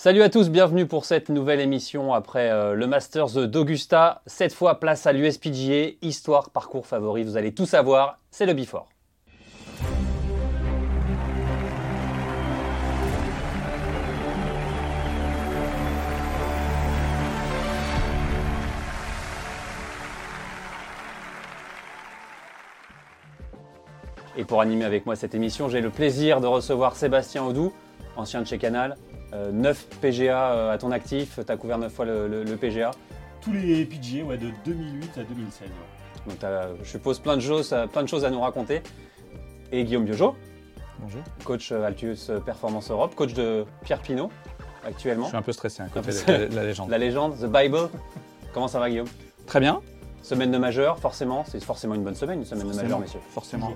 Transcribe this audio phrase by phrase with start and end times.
[0.00, 4.22] Salut à tous, bienvenue pour cette nouvelle émission après euh, le Masters d'Augusta.
[4.26, 8.88] Cette fois, place à l'USPGA, histoire, parcours favori, vous allez tout savoir, c'est le Before.
[24.36, 27.72] Et pour animer avec moi cette émission, j'ai le plaisir de recevoir Sébastien Audou,
[28.16, 28.96] ancien de chez Canal,
[29.32, 32.90] 9 PGA euh, à ton actif, tu as couvert 9 fois le, le- le PGA.
[33.40, 35.68] Tous les PGA ouais, de 2008 à 2016.
[35.68, 35.74] ouais.
[36.26, 38.82] Donc tu as, je suppose, plein de, choses, euh, plein de choses à nous raconter.
[39.72, 40.34] Et Guillaume Biojo,
[41.00, 41.20] Bonjour.
[41.44, 44.30] coach euh, Altius Performance Europe, coach de Pierre Pinot
[44.82, 45.26] Je actuellement.
[45.28, 46.90] suis un peu stressé à côté de la, de la légende.
[46.90, 47.88] La légende, The Bible.
[48.54, 49.08] Comment ça va Guillaume?
[49.46, 49.80] Très bien.
[50.22, 53.20] Semaine de majeur, forcément, c'est forcément une bonne semaine, une semaine de majeur, messieurs.
[53.30, 53.72] Forcément.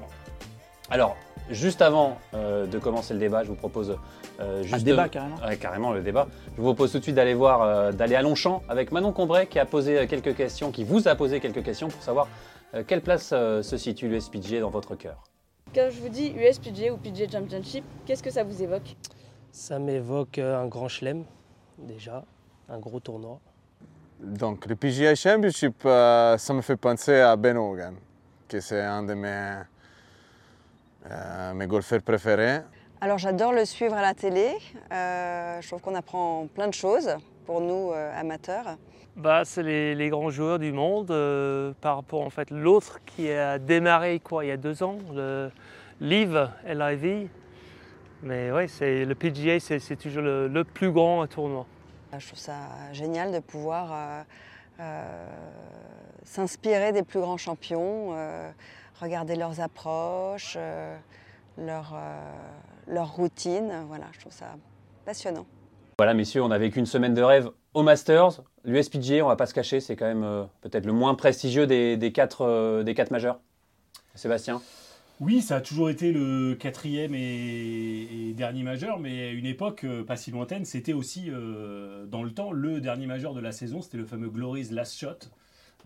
[0.92, 1.16] Alors,
[1.48, 3.96] juste avant euh, de commencer le débat, je vous propose
[4.41, 5.37] euh, Un juste débat carrément.
[5.37, 6.28] Ouais, carrément le débat.
[6.55, 9.46] Je vous propose tout de suite d'aller voir, euh, d'aller à Longchamp avec Manon Combray
[9.46, 12.29] qui a posé euh, quelques questions, qui vous a posé quelques questions pour savoir
[12.74, 15.16] euh, quelle place euh, se situe l'USPGA dans votre cœur.
[15.74, 18.95] Quand je vous dis USPGA ou PGA Championship, qu'est-ce que ça vous évoque?
[19.51, 21.24] Ça m'évoque euh, un grand chelem,
[21.79, 22.23] déjà,
[22.68, 23.40] un gros tournoi.
[24.21, 27.95] Donc, le PGA Championship, euh, ça me fait penser à Ben Hogan,
[28.46, 29.54] que c'est un de mes,
[31.11, 32.61] euh, mes golfeurs préférés.
[33.01, 34.49] Alors j'adore le suivre à la télé.
[34.93, 38.77] Euh, je trouve qu'on apprend plein de choses pour nous euh, amateurs.
[39.17, 43.30] Bah, c'est les, les grands joueurs du monde euh, par rapport en fait l'autre qui
[43.30, 45.51] a démarré quoi il y a deux ans, le
[46.01, 47.29] Live LIV.
[48.23, 51.67] Mais ouais, c'est le PGA, c'est c'est toujours le, le plus grand tournoi.
[52.19, 52.55] Je trouve ça
[52.93, 54.23] génial de pouvoir euh,
[54.80, 55.27] euh,
[56.25, 58.51] s'inspirer des plus grands champions, euh,
[59.03, 60.97] regarder leurs approches, euh,
[61.59, 62.33] leur, euh,
[62.87, 63.85] leur routine.
[63.89, 64.55] Voilà, je trouve ça
[65.05, 65.47] passionnant.
[65.99, 68.43] Voilà, messieurs, on a vécu une semaine de rêve au Masters.
[68.65, 71.97] L'USPGA, on va pas se cacher, c'est quand même euh, peut-être le moins prestigieux des,
[71.97, 73.41] des quatre, euh, des quatre majeurs.
[74.15, 74.61] Sébastien?
[75.21, 79.85] Oui, ça a toujours été le quatrième et, et dernier majeur, mais à une époque
[79.85, 83.53] euh, pas si lointaine, c'était aussi euh, dans le temps le dernier majeur de la
[83.53, 83.83] saison.
[83.83, 85.29] C'était le fameux Glory's Last Shot.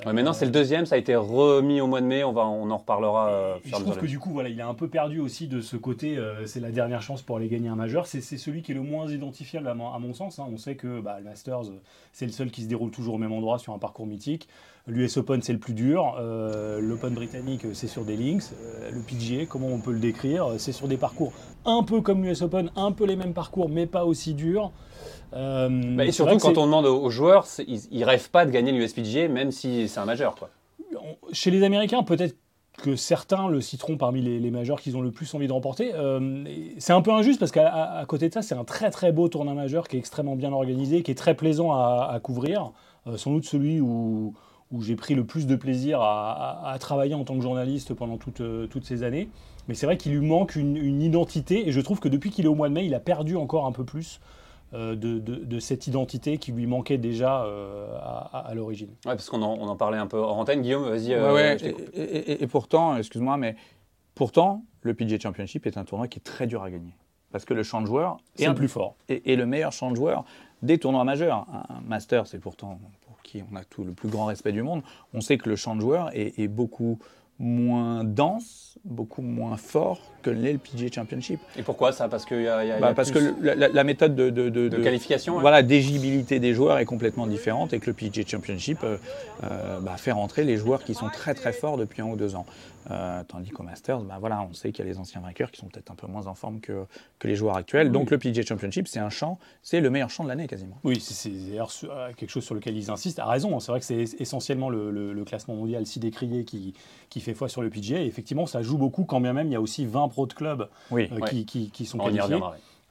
[0.04, 2.42] Ouais, Maintenant, c'est le deuxième, ça a été remis au mois de mai, on, va,
[2.46, 3.28] on en reparlera.
[3.30, 5.76] euh, je trouve que du coup, voilà, il a un peu perdu aussi de ce
[5.78, 6.18] côté.
[6.18, 8.06] euh, c'est la dernière chance pour aller gagner un majeur.
[8.06, 10.38] C'est celui qui est le moins identifiable à mon, à mon sens.
[10.38, 10.46] hein.
[10.52, 11.80] On sait que bah, le Masters, euh,
[12.12, 14.48] c'est le seul qui se déroule toujours au même endroit sur un parcours mythique.
[14.86, 16.14] L'US Open, c'est le plus dur.
[16.20, 18.44] Euh, L'Open britannique, euh, c'est sur des links.
[18.92, 21.32] Le PGA, comment on peut le décrire C'est sur des parcours
[21.64, 24.70] un peu comme l'US Open, un peu les mêmes parcours, mais pas aussi durs.
[25.36, 28.72] Euh, Bah, et surtout, quand on demande aux joueurs, ils, ils rêvent pas de gagner
[28.72, 30.34] l'USPGA, même si c'est un majeur.
[30.34, 30.50] Quoi.
[31.32, 32.36] chez les Américains, peut-être
[32.82, 35.92] que certains le citeront parmi les, les majeurs qu'ils ont le plus envie de remporter.
[35.94, 36.44] Euh,
[36.78, 39.54] c'est un peu injuste parce qu'à côté de ça, c'est un très très beau tournoi
[39.54, 42.72] majeur qui est extrêmement bien organisé, qui est très plaisant à, à couvrir.
[43.06, 44.34] Euh, sans doute celui où,
[44.72, 46.32] où j'ai pris le plus de plaisir à,
[46.66, 49.28] à- à travailler en tant que journaliste pendant toutes, toutes ces années.
[49.68, 52.44] Mais c'est vrai qu'il lui manque une, une identité et je trouve que depuis qu'il
[52.44, 54.20] est au mois de mai, il a perdu encore un peu plus
[54.72, 58.88] de, de- de cette identité qui lui manquait déjà euh, à, à- à l'origine.
[59.06, 60.62] Ouais, parce qu'on en, on en parlait un peu hors antenne.
[60.62, 61.08] Guillaume, vas-y.
[61.08, 63.56] Ouais, euh, ouais, et, et- et- et pourtant, excuse-moi, mais
[64.14, 66.96] pourtant, le PGA Championship est un tournoi qui est très dur à gagner.
[67.32, 68.96] Parce que le champ de joueurs est, le un- plus fort.
[69.08, 70.24] est le meilleur champ de joueurs
[70.62, 71.46] des tournois majeurs.
[71.68, 74.82] Un Master, c'est pourtant pour qui on a tout le plus grand respect du monde.
[75.12, 76.98] On sait que le champ de joueurs est, est beaucoup
[77.38, 81.38] moins dense, beaucoup moins fort que l'est le PGA Championship.
[81.58, 82.08] Et pourquoi ça?
[82.08, 83.68] Parce qu'il y a, il y a- il y Bah, a parce plus que la,
[83.68, 85.34] la méthode de, de, de- de de- qualification.
[85.36, 85.40] ouais.
[85.40, 88.96] voilà, d'éligibilité des joueurs est complètement différente et que le PGA Championship euh,
[89.44, 92.34] euh, bah, fait rentrer les joueurs qui sont très très forts depuis un ou deux
[92.34, 92.46] ans.
[92.90, 95.60] Euh, tandis qu'au Masters, bah, voilà, on sait qu'il y a les anciens vainqueurs qui
[95.60, 96.84] sont peut-être un peu moins en forme que,
[97.18, 97.90] que les joueurs actuels.
[97.90, 100.78] Donc le PGA Championship, c'est un champ, c'est le meilleur champ de l'année quasiment.
[100.84, 103.18] Oui, c'est- euh, quelque chose sur lequel ils insistent.
[103.18, 106.74] À raison, c'est vrai que c'est essentiellement le, le- le classement mondial si décrié qui,
[107.10, 108.00] qui fait foi sur le PGA.
[108.02, 110.32] Et effectivement, ça joue beaucoup quand bien même il y a aussi 20 pros de
[110.34, 111.08] club Oui.
[111.10, 111.28] euh, Ouais.
[111.30, 112.40] qui, qui- qui sont On y qualifiés.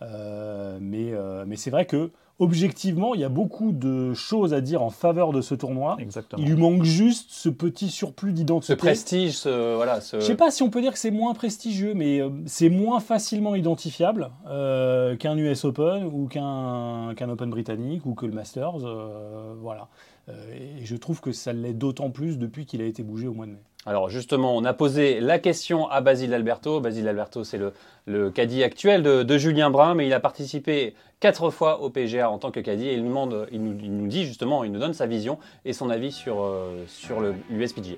[0.02, 4.60] Euh, mais euh, mais c'est vrai que objectivement, il y a beaucoup de choses à
[4.60, 5.96] dire en faveur de ce tournoi.
[6.00, 6.42] Exactement.
[6.44, 8.76] Il lui manque juste ce petit surplus Ce d'identité.
[8.76, 10.20] prestige, ce, voilà, ce...
[10.20, 13.00] Je sais pas si on peut dire que c'est moins prestigieux, mais euh, c'est moins
[13.00, 18.86] facilement identifiable euh, qu'un US Open ou qu'un Open britannique ou que le Masters.
[18.86, 19.88] euh, voilà.
[20.28, 23.46] Et je trouve que ça l'est d'autant plus depuis qu'il a été bougé au mois
[23.46, 23.62] de mai.
[23.88, 26.80] Alors justement, on a posé la question à Basile Alberto.
[26.80, 27.72] Basile Alberto, c'est le,
[28.08, 32.40] le caddie actuel de, Julien Brun, mais il a participé quatre fois au PGA en
[32.40, 35.38] tant que caddie il nous, demande, il nous, dit justement, il nous donne sa vision
[35.66, 36.84] et son avis sur, euh,
[37.22, 37.98] le USPGA.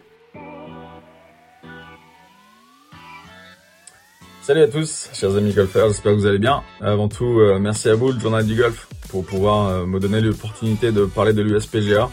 [4.42, 6.64] Salut à tous, chers amis golfeurs, j'espère que vous allez bien.
[6.82, 10.20] Avant tout, euh, merci à vous, le journal du golf, pour pouvoir euh, me donner
[10.20, 12.10] l'opportunité de parler de l'USPGA.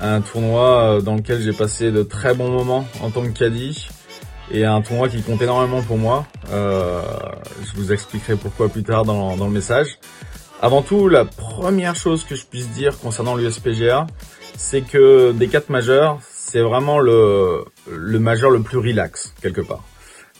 [0.00, 3.88] Un tournoi euh, dans lequel j'ai passé de très bons moments en tant que caddie
[4.50, 6.26] et un tournoi qui compte énormément pour moi.
[6.50, 7.02] Euh,
[7.62, 9.98] je vous expliquerai pourquoi plus tard dans, le message.
[10.62, 14.06] Avant tout, la première chose que je puisse dire concernant l'USPGA,
[14.56, 17.64] c'est que des quatre majeurs, c'est vraiment le
[18.18, 19.84] majeur le plus relax, quelque part.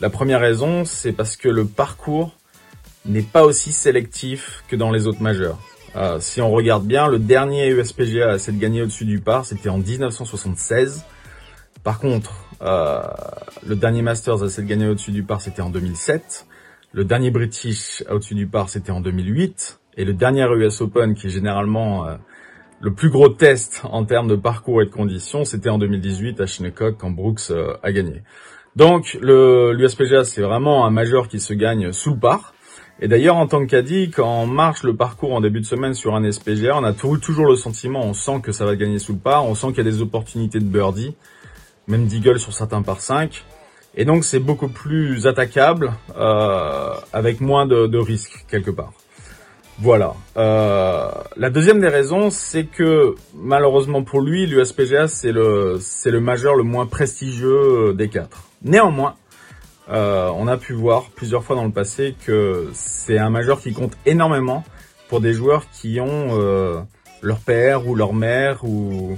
[0.01, 2.37] La première raison, c'est parce que le parcours
[3.05, 5.59] n'est pas aussi sélectif que dans les autres majeurs.
[5.95, 9.69] Euh, si on regarde bien, le dernier USPGA à s'être gagné au-dessus du par, c'était
[9.69, 11.03] en 1976.
[11.83, 13.01] Par contre, euh,
[13.65, 16.45] le dernier Masters à s'être gagné au-dessus du par, c'était en 2007.
[16.91, 19.79] Le dernier British au-dessus du par, c'était en 2008.
[19.97, 22.15] Et le dernier US Open, qui est généralement euh,
[22.81, 26.45] le plus gros test en termes de parcours et de conditions, c'était en 2018 à
[26.45, 28.23] Shinnecock quand Brooks euh, a gagné.
[28.75, 32.53] Donc l'USPGA c'est vraiment un majeur qui se gagne sous le par.
[33.01, 35.93] Et d'ailleurs en tant que caddie, quand on marche le parcours en début de semaine
[35.93, 39.13] sur un SPGA, on a toujours le sentiment, on sent que ça va gagner sous
[39.13, 41.15] le par, on sent qu'il y a des opportunités de birdie,
[41.87, 43.45] même d'eagle sur certains par 5.
[43.95, 48.91] Et donc c'est beaucoup plus attaquable, euh, avec moins de, risques quelque part.
[49.81, 50.13] Voilà.
[50.35, 56.19] Euh, la deuxième des raisons, c'est que malheureusement pour lui, l'USPGA c'est le c'est le
[56.19, 58.43] majeur le moins prestigieux des quatre.
[58.61, 59.15] Néanmoins,
[59.89, 63.73] euh, on a pu voir plusieurs fois dans le passé que c'est un majeur qui
[63.73, 64.63] compte énormément
[65.07, 66.79] pour des joueurs qui ont euh,
[67.21, 69.17] leur père ou leur mère ou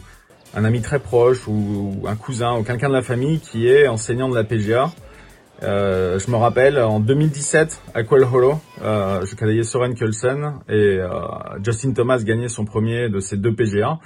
[0.53, 4.29] un ami très proche ou un cousin ou quelqu'un de la famille qui est enseignant
[4.29, 4.91] de la PGA.
[5.63, 10.73] Euh, je me rappelle en 2017 à Quail Hollow, euh, je cadayais Soren Kelsen et
[10.73, 11.09] euh,
[11.63, 13.99] Justin Thomas gagnait son premier de ces deux PGA.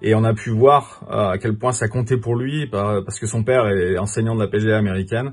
[0.00, 3.26] Et on a pu voir euh, à quel point ça comptait pour lui, parce que
[3.26, 5.32] son père est enseignant de la PGA américaine.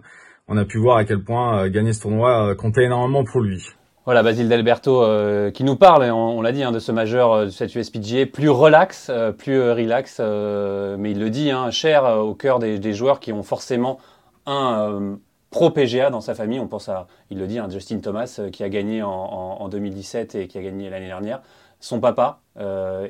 [0.52, 3.42] On a pu voir à quel point euh, gagner ce tournoi euh, comptait énormément pour
[3.42, 3.64] lui.
[4.06, 7.46] Voilà, Basile D'Alberto euh, qui nous parle, on, l'a dit, hein, de ce majeur euh,
[7.46, 13.20] de plus relax, plus relax, mais il le dit, hein, cher au cœur des, joueurs
[13.20, 14.00] qui ont forcément
[14.48, 15.20] un
[15.52, 16.60] pro PGA dans sa famille.
[16.60, 19.70] On pense à, il le dit, hein, Justin Thomas qui a gagné en, en, en
[19.70, 21.42] 2017 et qui a gagné l'année dernière.
[21.80, 22.40] Son papa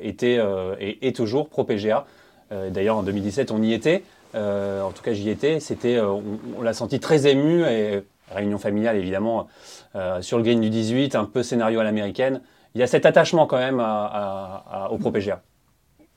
[0.02, 0.38] était
[0.78, 2.04] et est toujours pro PGA.
[2.50, 4.02] D'ailleurs, en 2017, on y était.
[4.34, 5.60] Euh, en tout cas, j'y étais.
[5.60, 9.48] C'était, euh, on, on l'a senti très ému et réunion familiale évidemment
[9.96, 12.40] euh, sur le green du 18, un peu scénario à l'américaine.
[12.74, 15.42] Il y a cet attachement quand même à, à, à, au pro PGA.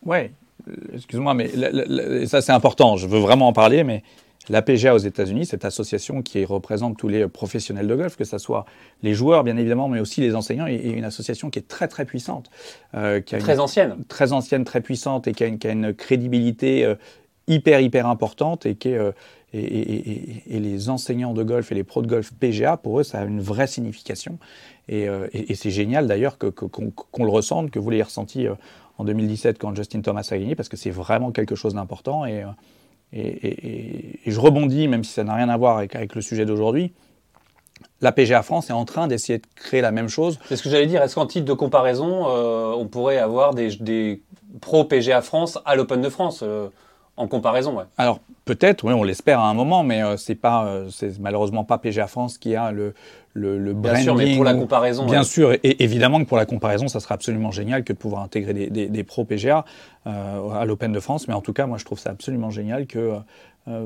[0.06, 0.31] Ouais,
[0.94, 2.98] excuse-moi, mais la, la, la, ça c'est important.
[2.98, 4.04] Je veux vraiment en parler, mais
[4.50, 8.38] la PGA aux États-Unis, cette association qui représente tous les professionnels de golf, que ce
[8.38, 8.66] soit
[9.01, 12.06] les joueurs bien évidemment, mais aussi les enseignants, est une association qui est très très
[12.06, 12.50] puissante,
[12.94, 15.68] euh, qui a très une, ancienne, très ancienne, très puissante et qui a une, qui
[15.68, 16.95] a une crédibilité euh,
[17.48, 18.95] hyper hyper importante et qui
[19.56, 19.62] euh,
[20.50, 23.25] et, les enseignants de golf et les pros de golf PGA, pour eux, ça a
[23.25, 24.40] une vraie signification.
[24.88, 28.56] Et, euh, c'est génial d'ailleurs qu'on que, qu le ressente, que vous l'ayez ressenti euh,
[28.98, 32.25] en 2017 quand Justin Thomas a gagné, parce que c'est vraiment quelque chose d'important.
[32.25, 32.44] Et,
[33.16, 36.94] je rebondis, même si ça n'a rien à voir avec, le sujet d'aujourd'hui.
[38.01, 40.40] La PGA France est en train d'essayer de créer la même chose.
[40.48, 41.01] C'est ce que j'allais dire.
[41.04, 44.22] Est-ce qu'en titre de comparaison, on pourrait avoir des,
[44.62, 46.44] pros PGA France à l'Open de France
[47.15, 47.83] en comparaison, ouais.
[47.98, 51.63] Alors peut-être, oui, on l'espère à un moment, mais euh, c'est pas, euh, c'est malheureusement
[51.63, 52.94] pas PGA France qui a le
[53.36, 55.25] le, le bien sûr, mais pour la comparaison, bien ouais.
[55.25, 58.54] sûr, et évidemment que pour la comparaison, ça serait absolument génial que de pouvoir intégrer
[58.54, 59.65] des, des, des pros PGA
[60.06, 61.28] euh, à l'Open de France.
[61.28, 63.16] Mais en tout cas, moi, je trouve ça absolument génial que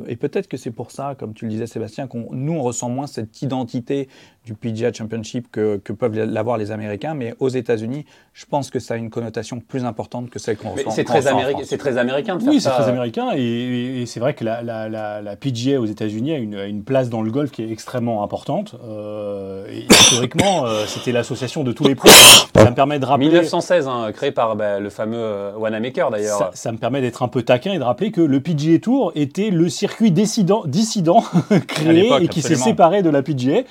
[0.08, 2.90] et peut-être que c'est pour ça, comme tu le disais Sébastien, qu'on nous on ressent
[2.90, 4.10] moins cette identité
[4.48, 8.80] du PGA Championship que, que peuvent l'avoir les Américains, mais aux États-Unis, je pense que
[8.80, 10.90] ça a une connotation plus importante que celle qu'on ressent.
[10.92, 12.70] C'est très, Américain, c'est très américain de faire oui, ça.
[12.70, 15.86] Oui, c'est très américain, et, et c'est vrai que la, la, la, la, PGA aux
[15.86, 18.76] États-Unis a une, une, place dans le golf qui est extrêmement importante.
[18.86, 22.08] Euh, et historiquement, euh, c'était l'association de tous les pros.
[22.08, 23.28] Ça me permet de rappeler.
[23.28, 26.38] 1916, hein, créé par bah, le fameux euh, Wanamaker d'ailleurs.
[26.38, 29.12] Ça, ça, me permet d'être un peu taquin et de rappeler que le PGA Tour
[29.16, 31.26] était le circuit dissident, dissident
[31.68, 33.64] créé et qui s'est séparé de la PGA.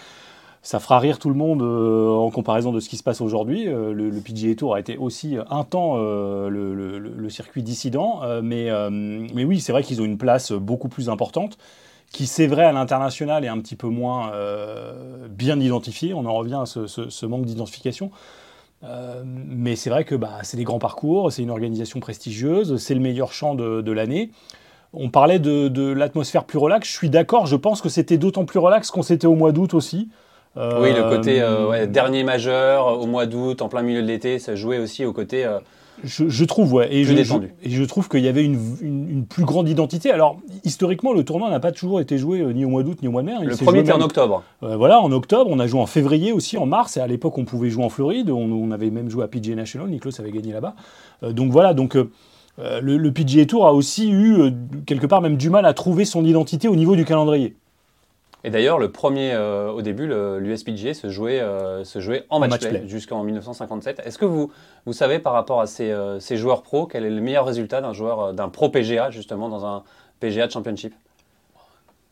[0.67, 3.69] Ça fera rire tout le monde euh, en comparaison de ce qui se passe aujourd'hui.
[3.69, 8.73] Euh, le, PGA Tour a été aussi un temps euh, le, circuit dissident, mais,
[9.45, 11.57] oui, c'est vrai qu'ils ont une place beaucoup plus importante,
[12.11, 14.33] qui c'est vrai à l'international est un petit peu moins
[15.31, 16.15] bien identifiée.
[16.15, 18.11] On en revient à ce, manque d'identification.
[19.25, 23.01] Mais c'est vrai que bah, c'est des grands parcours, c'est une organisation prestigieuse, c'est le
[23.01, 24.31] meilleur champ de, l'année.
[24.93, 26.89] On parlait de, l'atmosphère plus relax.
[26.89, 27.47] Je suis d'accord.
[27.47, 30.09] Je pense que c'était d'autant plus relax qu'on s'était au mois d'août aussi.
[30.57, 34.07] Euh, oui, le côté euh, ouais, dernier majeur au mois d'août, en plein milieu de
[34.07, 35.47] l'été, ça jouait aussi au côté.
[36.05, 36.89] Je, je trouve, ouais.
[36.95, 37.55] Et je, détendu.
[37.63, 40.11] je- et je trouve qu'il y avait une, une- une plus grande identité.
[40.11, 43.09] Alors, historiquement, le tournoi n'a pas toujours été joué euh, ni au mois d'août ni
[43.09, 43.33] au mois de mai.
[43.41, 44.43] Il Le premier était en octobre.
[44.63, 47.39] Euh, voilà, en octobre, on a joué en février aussi, en mars, et à l'époque
[47.39, 50.33] on pouvait jouer en Floride, on, on avait même joué à PGA National, Niklos avait
[50.33, 50.75] gagné là-bas.
[51.23, 52.11] Euh, donc voilà, donc euh,
[52.59, 54.51] euh, le, le PGA Tour a aussi eu euh,
[54.85, 57.57] quelque part même du mal à trouver son identité au niveau du calendrier.
[58.47, 62.51] Et d'ailleurs, le premier, euh, au début, l'USPGA se jouait, euh, se jouait en match,
[62.51, 62.89] match play, play.
[62.89, 64.03] jusqu'en 1957.
[64.05, 64.53] Est-ce que vous,
[64.87, 67.81] vous savez par rapport à ces, euh, ces joueurs pro, quel est le meilleur résultat
[67.81, 69.83] d'un joueur, d'un pro PGA justement dans un
[70.21, 70.95] PGA Championship?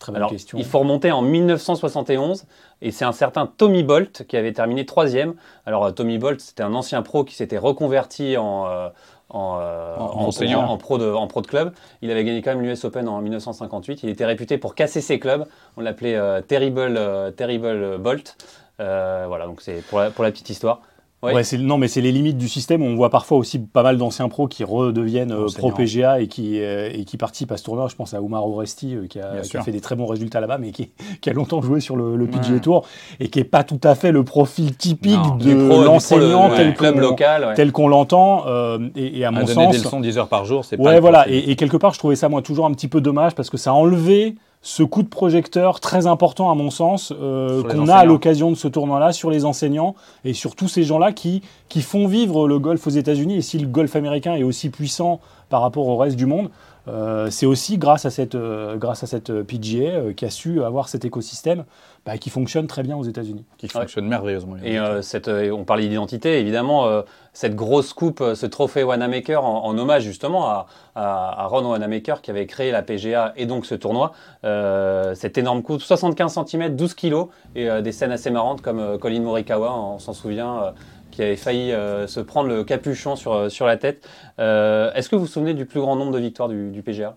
[0.00, 0.58] Très bonne Alors, question.
[0.58, 2.46] il faut remonter en 1971
[2.82, 5.34] et c'est un certain Tommy Bolt qui avait terminé troisième.
[5.66, 8.88] Alors, Tommy Bolt, c'était un ancien pro qui s'était reconverti en, euh,
[9.30, 11.72] en, euh, En- pro de, en pro de club.
[12.02, 14.02] Il avait gagné quand même l'US Open en 1958.
[14.02, 15.46] Il était réputé pour casser ses clubs.
[15.76, 18.36] On l'appelait euh, Terrible, euh, Terrible Bolt.
[18.80, 20.80] Euh, voilà, donc c'est pour la, pour la petite histoire.
[21.24, 21.34] Ouais.
[21.34, 22.82] Ouais, c'est- non, mais c'est les limites du système.
[22.82, 25.70] On voit parfois aussi pas mal d'anciens pros qui redeviennent euh, pro.
[25.72, 27.88] PGA et qui, euh, et qui participent à ce tournoi.
[27.88, 30.58] Je pense à Omar Oresti euh, qui, a, qui fait des très bons résultats là-bas,
[30.58, 30.90] mais qui,
[31.20, 32.60] qui a longtemps joué sur le, le PGA Ouais.
[32.60, 32.86] Tour
[33.20, 36.74] et qui n'est pas tout à fait le profil typique Non, de l'enseignant le tel
[36.74, 37.52] qu'on local.
[37.56, 38.44] tel qu'on l'entend.
[38.46, 40.76] euh, et, et à À mon donner sens, des leçons 10 heures par jour, c'est
[40.76, 41.28] pas Ouais, voilà.
[41.28, 43.56] Et, et quelque part, je trouvais ça, moi, toujours un petit peu dommage parce que
[43.56, 47.96] ça a enlevé ce coup de projecteur très important, à mon sens, euh, qu'on a
[47.96, 49.94] à l'occasion de ce tournoi-là, sur les enseignants
[50.24, 53.36] et sur tous ces gens-là qui, qui font vivre le golf aux États-Unis.
[53.36, 56.48] Et si le golf américain est aussi puissant par rapport au reste du monde,
[56.88, 60.30] euh, c'est aussi grâce à cette, euh, grâce à cette euh, PGA euh, qui a
[60.30, 61.64] su avoir cet écosystème
[62.04, 63.44] bah, qui fonctionne très bien aux États-Unis.
[63.56, 64.56] qui fonctionne merveilleusement.
[64.62, 67.00] Et euh, cette, euh, on parlait d'identité, évidemment, euh,
[67.32, 72.20] cette grosse coupe, ce trophée Wanamaker en, en hommage justement à, à- à Ron Wanamaker
[72.20, 74.12] qui avait créé la PGA et donc ce tournoi.
[74.44, 77.14] Euh, cette énorme coupe, 75 cm, 12 kg
[77.56, 80.70] et euh, des scènes assez marrantes comme euh, Colin Morikawa, on s'en souvient, euh,
[81.14, 84.06] qui avait failli euh, se prendre le capuchon sur, euh, sur la tête.
[84.38, 87.16] Euh, Est-ce que vous vous souvenez du plus grand nombre de victoires du, du PGA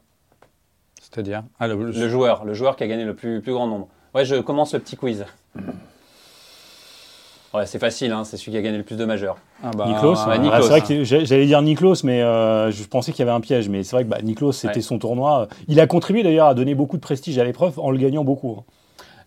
[1.02, 1.44] C'est-à-dire?
[1.60, 3.88] Ah, le- Le joueur, le joueur qui a gagné le plus, plus grand nombre.
[4.14, 5.26] Ouais, je commence le petit quiz.
[7.54, 9.38] Ouais, c'est facile, hein, c'est celui qui a gagné le plus de majeurs.
[9.64, 10.62] ah bah, Niklos, ouais, Ah, Niklos.
[10.64, 13.70] c'est vrai que j'allais dire Niklos, mais euh, je pensais qu'il y avait un piège.
[13.70, 14.82] Mais c'est vrai que bah, Niklos, c'était Ouais.
[14.82, 15.48] son tournoi.
[15.70, 18.58] Il a contribué d'ailleurs à donner beaucoup de prestige à l'épreuve en le gagnant beaucoup.
[18.60, 18.64] hein.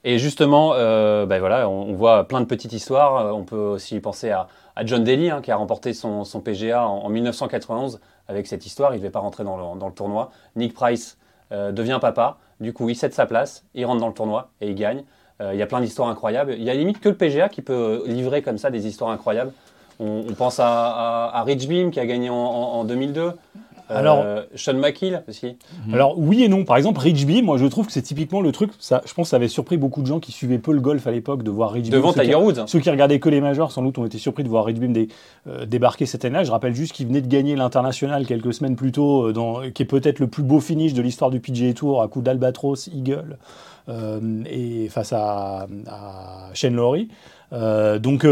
[0.03, 3.17] Et justement, euh, ben voilà, on, voit plein de petites histoires.
[3.17, 4.49] Euh, on peut aussi penser à,
[4.85, 8.93] John Daly, hein, qui a remporté son, PGA en, 1991 avec cette histoire.
[8.93, 10.31] Il ne devait pas rentrer dans le, tournoi.
[10.57, 11.19] Nick Price
[11.53, 12.39] euh, devient papa.
[12.61, 15.05] Du coup, il cède sa place, il rentre dans le tournoi et il gagne.
[15.43, 16.53] Il y a plein d'histoires incroyables.
[16.59, 19.53] Il y a limite que le PGA qui peut livrer comme ça des histoires incroyables.
[19.99, 23.33] On, pense à, Rich Beam qui a gagné en 2002.
[23.91, 25.57] Euh, Alors, Sean McKill aussi.
[25.87, 25.95] Mhm.
[25.95, 26.65] Alors oui et non.
[26.65, 28.71] Par exemple, Rigby, moi je trouve que c'est typiquement le truc.
[28.79, 31.07] Ça, je pense, que ça avait surpris beaucoup de gens qui suivaient peu le golf
[31.07, 31.91] à l'époque de voir Rigby.
[31.91, 32.59] Devant Tiger Woods.
[32.59, 32.67] Hein.
[32.67, 35.09] Ceux qui regardaient que les majors, sans doute, ont été surpris de voir Rigby dé,
[35.47, 36.45] euh, débarquer cette année-là.
[36.45, 39.87] Je rappelle juste qu'il venait de gagner l'international quelques semaines plus tôt, euh, qui est
[39.87, 43.39] peut-être le plus beau finish de l'histoire du PGA Tour à coup d'albatros, eagle,
[43.89, 46.77] euh, et face à, à Shane
[48.01, 48.27] donc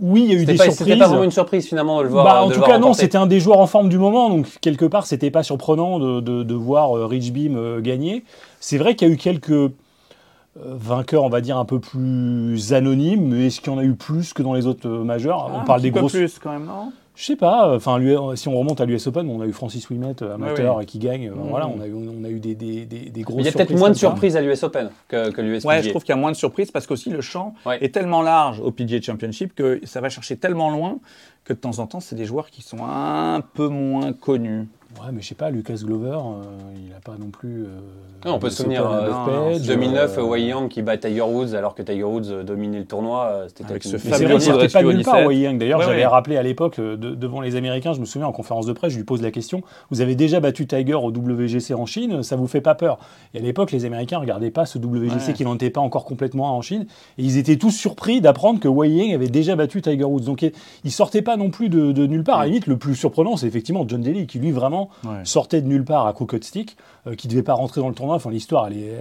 [0.00, 0.86] oui, il y a eu des pas, surprises.
[0.86, 2.24] c'était pas vraiment une surprise finalement de le voir.
[2.24, 4.28] Bah, en de le tout cas, non, c'était un des joueurs en forme du moment,
[4.30, 8.24] donc quelque part, c'était pas surprenant de, de- de voir euh, Rich Beam euh, gagner.
[8.60, 9.70] C'est vrai qu'il y a eu quelques euh,
[10.56, 13.94] vainqueurs, on va dire, un peu plus anonymes, mais est-ce qu'il y en a eu
[13.94, 15.50] plus que dans les autres euh, majeurs?
[15.54, 16.12] On parle des grosses.
[16.12, 16.92] plus quand même, non?
[17.20, 19.90] Je sais pas, enfin, l'U- si on remonte à l'US Open, on a eu Francis
[19.90, 21.28] Ouimet, euh, amateur, Ouais, qui gagne.
[21.28, 21.48] euh, Mhm.
[21.48, 23.52] Voilà, on a eu, on a eu des, des, des, des grosses Il y a
[23.52, 24.06] peut-être moins de ça.
[24.08, 26.36] surprises à l'US Open que, que l'US Ouais, je trouve qu'il y a moins de
[26.36, 27.82] surprises parce qu'aussi le champ Ouais.
[27.84, 30.98] est tellement large au PGA Championship que ça va chercher tellement loin
[31.44, 34.68] que de temps en temps, c'est des joueurs qui sont un peu moins connus.
[35.00, 36.42] Ouais, mais je sais pas, Lucas Glover, euh,
[36.84, 37.62] il a pas non plus.
[37.62, 37.68] euh,
[38.26, 40.96] Non, on peut se souvenir Open à euh, Bethpage, 2009, euh, Wei Yang qui bat
[40.98, 43.44] Tiger Woods alors que Tiger Woods dominait le tournoi.
[43.46, 45.28] C'était Avec ce Fabuleux sortait pas de nulle part, 17.
[45.28, 45.58] Wei Yang.
[45.58, 46.06] D'ailleurs, Ouais, j'avais ouais.
[46.06, 48.96] rappelé à l'époque, de- devant les Américains, je me souviens en conférence de presse, je
[48.96, 52.48] lui pose la question Vous avez déjà battu Tiger au WGC en Chine, ça vous
[52.48, 52.98] fait pas peur?
[53.34, 55.32] Et à l'époque, les Américains regardaient pas ce WGC Ouais.
[55.32, 56.86] qui n'en était pas encore complètement en Chine.
[57.18, 60.22] Et ils étaient tous surpris d'apprendre que Wei Yang avait déjà battu Tiger Woods.
[60.24, 60.52] Donc il-
[60.84, 62.38] il sortait pas non plus de, de nulle part.
[62.40, 65.20] À la limite, le plus surprenant, c'est effectivement John Daly, qui lui vraiment Ouais.
[65.24, 66.76] sortait de nulle part à Crooked Stick,
[67.06, 68.16] euh, qui devait pas rentrer dans le tournoi.
[68.16, 68.92] Enfin, l'histoire, elle est,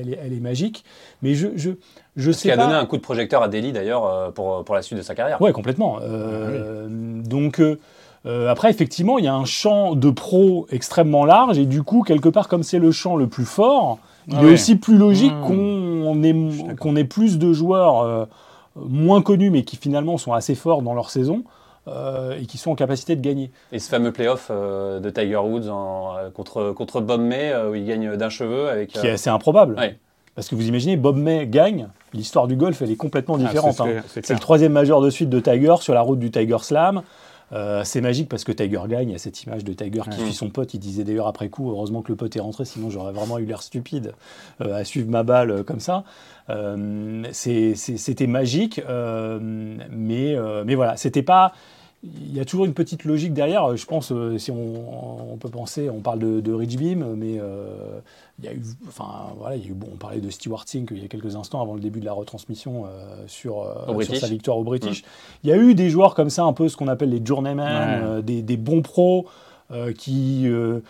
[0.00, 0.84] elle, est, elle est magique.
[1.22, 1.70] Mais je, je,
[2.16, 2.64] je Ce sais qui a pas.
[2.66, 5.14] donné un coup de projecteur à Delhi d'ailleurs euh, pour, pour la suite de sa
[5.14, 5.40] carrière.
[5.40, 5.98] Ouais, complètement.
[6.02, 7.78] Euh, Donc, euh,
[8.26, 12.02] euh, après, effectivement, il y a un champ de pro extrêmement large, et du coup,
[12.02, 15.32] quelque part, comme c'est le champ le plus fort, il Ah est aussi plus logique
[15.32, 16.76] Mmh.
[16.76, 18.24] qu'on ait, plus de joueurs euh,
[18.76, 21.42] moins connus, mais qui finalement sont assez forts dans leur saison.
[21.90, 23.50] Euh, et qui sont en capacité de gagner.
[23.72, 27.70] Et ce fameux playoff euh, de Tiger Woods en, euh, contre, contre Bob May euh,
[27.70, 28.90] où il gagne d'un cheveu avec.
[28.90, 29.74] Qui est assez improbable.
[29.78, 29.98] ouais.
[30.36, 33.74] Parce que vous imaginez, Bob May gagne, l'histoire du golf, elle est complètement Ah, différente.
[33.74, 34.02] c'est hein.
[34.22, 37.02] c'est le troisième majeur de suite de Tiger sur la route du Tiger Slam.
[37.52, 39.08] Euh, c'est magique parce que Tiger gagne.
[39.08, 40.24] Il y a cette image de Tiger qui Ouais.
[40.26, 40.72] suit son pote.
[40.72, 43.44] Il disait d'ailleurs après coup, heureusement que le pote est rentré, sinon j'aurais vraiment eu
[43.44, 44.12] l'air stupide
[44.62, 46.04] euh, à suivre ma balle euh, comme ça.
[46.48, 49.38] Euh, C'était magique, euh,
[49.90, 51.52] mais, euh, mais voilà, c'était pas.
[52.02, 53.76] Il y a toujours une petite logique derrière.
[53.76, 57.38] Je pense, euh, si on, on peut penser, on parle de, de Rich Beam, mais
[57.38, 58.00] euh,
[58.38, 59.04] il y a eu, enfin
[59.38, 61.36] voilà, il y a eu, bon, on parlait de Stewart Sink il y a quelques
[61.36, 65.04] instants avant le début de la retransmission euh, sur, euh, sa victoire au British.
[65.44, 67.66] Il y a eu des joueurs comme ça, un peu ce qu'on appelle les journeymen,
[67.66, 68.06] Ouais.
[68.06, 69.26] euh, des, des bons pros
[69.70, 70.80] euh, qui euh,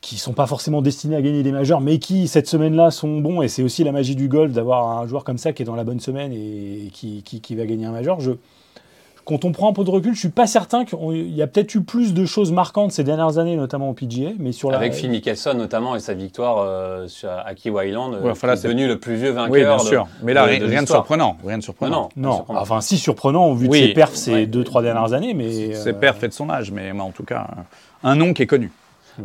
[0.00, 3.40] qui sont pas forcément destinés à gagner des majeurs, mais qui cette semaine-là sont bons.
[3.40, 5.76] Et c'est aussi la magie du golf d'avoir un joueur comme ça qui est dans
[5.76, 8.18] la bonne semaine et qui, qui- qui va gagner un majeur.
[8.18, 8.32] Je,
[9.24, 11.74] quand on prend un peu de recul, je suis pas certain qu'il y a peut-être
[11.74, 14.94] eu plus de choses marquantes ces dernières années, notamment au PGA, mais sur la Avec
[14.94, 18.58] Phil Mickelson notamment et sa victoire euh, sur- à Kiwa Island, Ouais, enfin là, qui
[18.58, 19.52] est c'est- devenu le plus vieux vainqueur.
[19.52, 20.06] Oui, bien de- sûr.
[20.22, 21.00] Mais là, de- rien, de rien de l'histoire.
[21.00, 21.36] surprenant.
[21.46, 22.08] Rien de surprenant.
[22.16, 22.60] non, non, surprenant.
[22.60, 23.80] enfin si surprenant au vu Oui.
[23.82, 24.46] de ses perfs ces Ouais.
[24.46, 27.10] deux trois dernières années, mais C'est euh, père fait de son âge, mais, mais en
[27.12, 27.46] tout cas,
[28.02, 28.72] un nom qui est connu.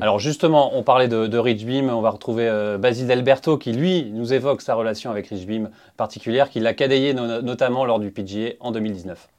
[0.01, 3.71] Alors justement, on parlait de, de Rich Beam, on va retrouver euh, Basile Alberto qui
[3.71, 7.97] lui nous évoque sa relation avec Rich Beam particulière, qu'il a cadayé no- notamment lors
[7.99, 9.29] du PGA en 2019.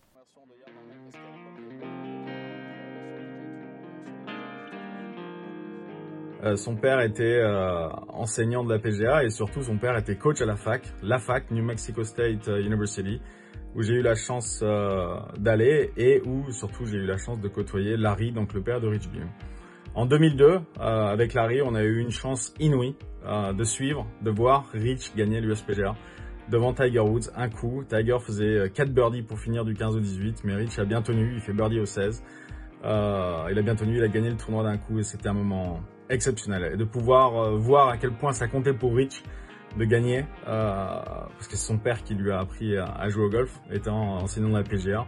[6.49, 10.41] Euh, son père était euh, enseignant de la PGA et surtout son père était coach
[10.41, 13.21] à la fac, la fac New Mexico State euh, University,
[13.75, 14.65] où j'ai eu la chance
[15.39, 18.89] d'aller et où surtout j'ai eu la chance de côtoyer Larry, donc le père de
[18.89, 19.29] Rich Beam.
[19.95, 24.65] En 2002, euh, avec Larry, on a eu une chance inouïe de suivre, de voir
[24.73, 25.95] Rich gagner l'USPGA
[26.51, 27.85] devant Tiger Woods, un coup.
[27.87, 31.35] Tiger faisait 4 birdies pour finir du 15 au 18, mais Rich a bien tenu,
[31.35, 32.23] il fait birdie au 16.
[32.85, 35.35] Euh, il a bien tenu, il a gagné le tournoi d'un coup et c'était un
[35.35, 36.73] moment exceptionnel.
[36.75, 39.23] Et de pouvoir euh, voir à quel point ça comptait pour Rich
[39.77, 43.31] de gagner, euh, parce que c'est son père qui lui a appris à, jouer au
[43.31, 45.07] golf, étant enseignant de la PGA.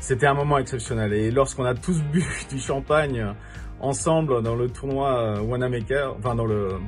[0.00, 1.12] C'était un moment exceptionnel.
[1.12, 3.34] Et lorsqu'on a tous bu du champagne
[3.80, 6.78] ensemble dans le tournoi euh, Wanamaker, enfin dans le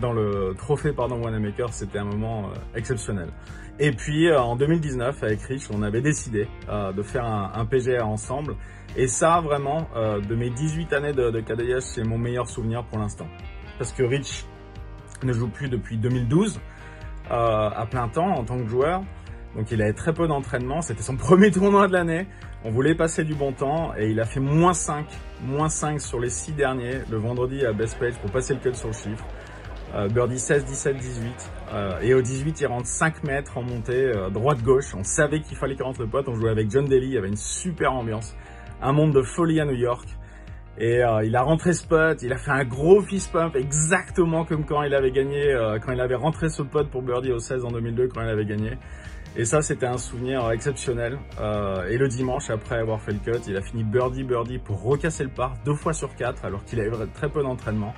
[0.00, 3.28] dans le trophée pardon Wanamaker, c'était un moment euh, exceptionnel.
[3.78, 8.56] Et puis en 2019 avec Rich, on avait décidé de faire un, un PGA ensemble.
[8.96, 12.84] Et ça, vraiment, euh, de mes 18 années de, de cadayage, c'est mon meilleur souvenir
[12.84, 13.26] pour l'instant.
[13.78, 14.46] Parce que Rich
[15.22, 16.58] ne joue plus depuis 2012
[17.30, 19.02] euh, à plein temps en tant que joueur.
[19.54, 20.80] Donc il avait très peu d'entraînement.
[20.80, 22.26] C'était son premier tournoi de l'année.
[22.64, 25.06] On voulait passer du bon temps et il a fait moins 5,
[25.44, 28.74] moins 5 sur les 6 derniers le vendredi à Best Page pour passer le cut
[28.74, 29.24] sur le chiffre.
[29.94, 31.50] Euh, birdie 16, 17, 18.
[31.72, 34.94] Euh, et au 18, il rentre 5 mètres en montée, euh, droite-gauche.
[34.94, 36.28] On savait qu'il fallait qu'il rentre le pote.
[36.28, 37.06] On jouait avec John Daly.
[37.06, 38.34] Il y avait une super ambiance.
[38.82, 40.06] Un monde de folie à New York.
[40.78, 44.44] Et euh, il a rentré ce putt, il a fait un gros fist pump, exactement
[44.44, 47.38] comme quand il avait gagné, euh, quand il avait rentré ce putt pour birdie au
[47.38, 48.72] 16 en 2002, quand il avait gagné.
[49.36, 51.18] Et ça, c'était un souvenir exceptionnel.
[51.40, 54.82] Euh, et le dimanche, après avoir fait le cut, il a fini birdie birdie pour
[54.82, 57.94] recasser le par deux fois sur quatre, alors qu'il avait très peu d'entraînement.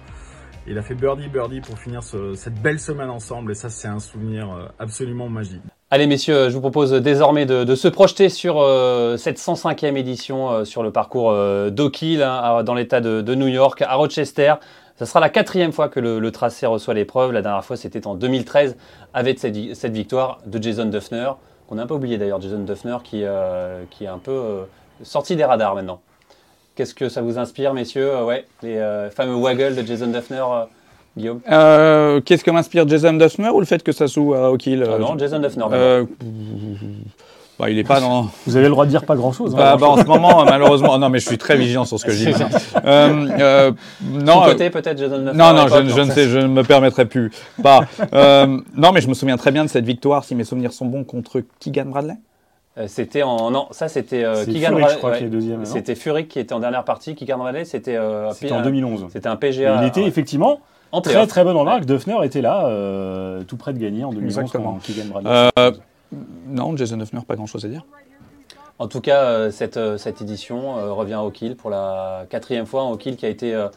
[0.69, 3.53] Il a fait birdie birdie pour finir ce- cette belle semaine ensemble.
[3.53, 5.63] Et ça, c'est un souvenir euh, absolument magique.
[5.91, 10.65] Allez messieurs, je vous propose désormais de, se projeter sur euh, cette 105e édition euh,
[10.67, 14.55] sur le parcours euh, d'Oak Hill, hein, dans l'état de, New York, à Rochester.
[14.97, 17.33] Ça sera la quatrième fois que le, tracé reçoit l'épreuve.
[17.33, 18.77] La dernière fois, c'était en 2013
[19.15, 21.31] avec cette, vi- cette victoire de Jason Duffner,
[21.69, 24.67] qu'on a un peu oublié d'ailleurs, Jason Duffner, qui, euh, qui est un peu
[25.03, 26.03] sorti des radars maintenant.
[26.75, 28.25] Qu'est-ce que ça vous inspire, messieurs?
[28.25, 30.45] Ouais, les fameux waggles de Jason Duffner,
[31.19, 34.67] Guillaume Euh, Qu'est-ce que m'inspire Jason Duffner ou le fait que ça joue à Oak
[34.67, 35.65] Hill Ah euh, Non, Jason Duffner.
[35.73, 36.05] euh,
[37.59, 38.29] bah, il est pas dans.
[38.47, 39.53] vous avez le droit de dire pas grand chose.
[39.53, 42.13] Bah, bah, en ce moment, malheureusement, non, mais je suis très vigilant sur ce que
[42.13, 42.43] je dis.
[42.85, 46.39] Euh, euh, non, Son euh, côté peut-être Jason Duffner non, non, je, ne sais, je
[46.39, 47.33] ne me permettrai plus.
[47.61, 47.81] Pas.
[48.15, 50.87] Euh, non, mais je me souviens très bien de cette victoire, si mes souvenirs sont
[50.87, 52.15] bons, contre Keegan Bradley.
[52.79, 55.19] Euh, C'était en non, ça c'était euh, Keegan Furyk, Bradley, je crois, ouais.
[55.19, 55.59] qui est deuxième.
[55.59, 55.65] non?
[55.65, 57.17] C'était Furyk qui était en dernière partie.
[57.17, 59.07] Keegan Bradley, c'était euh, C'était en 2011.
[59.13, 59.81] C'était un PGA.
[59.83, 60.61] il était ouais, effectivement
[60.93, 61.85] en très très bon dans l'arc.
[61.85, 64.73] Duffner était là, euh, tout près de gagner en 2011 Exactement.
[64.75, 65.51] quand Keegan Bradley.
[65.59, 65.73] Euh,
[66.49, 67.85] non, Jason Duffner, pas grand-chose à dire.
[68.79, 72.83] En tout cas, euh, cette, cette édition revient au kill pour la quatrième fois.
[72.83, 73.69] Un kill qui a été euh,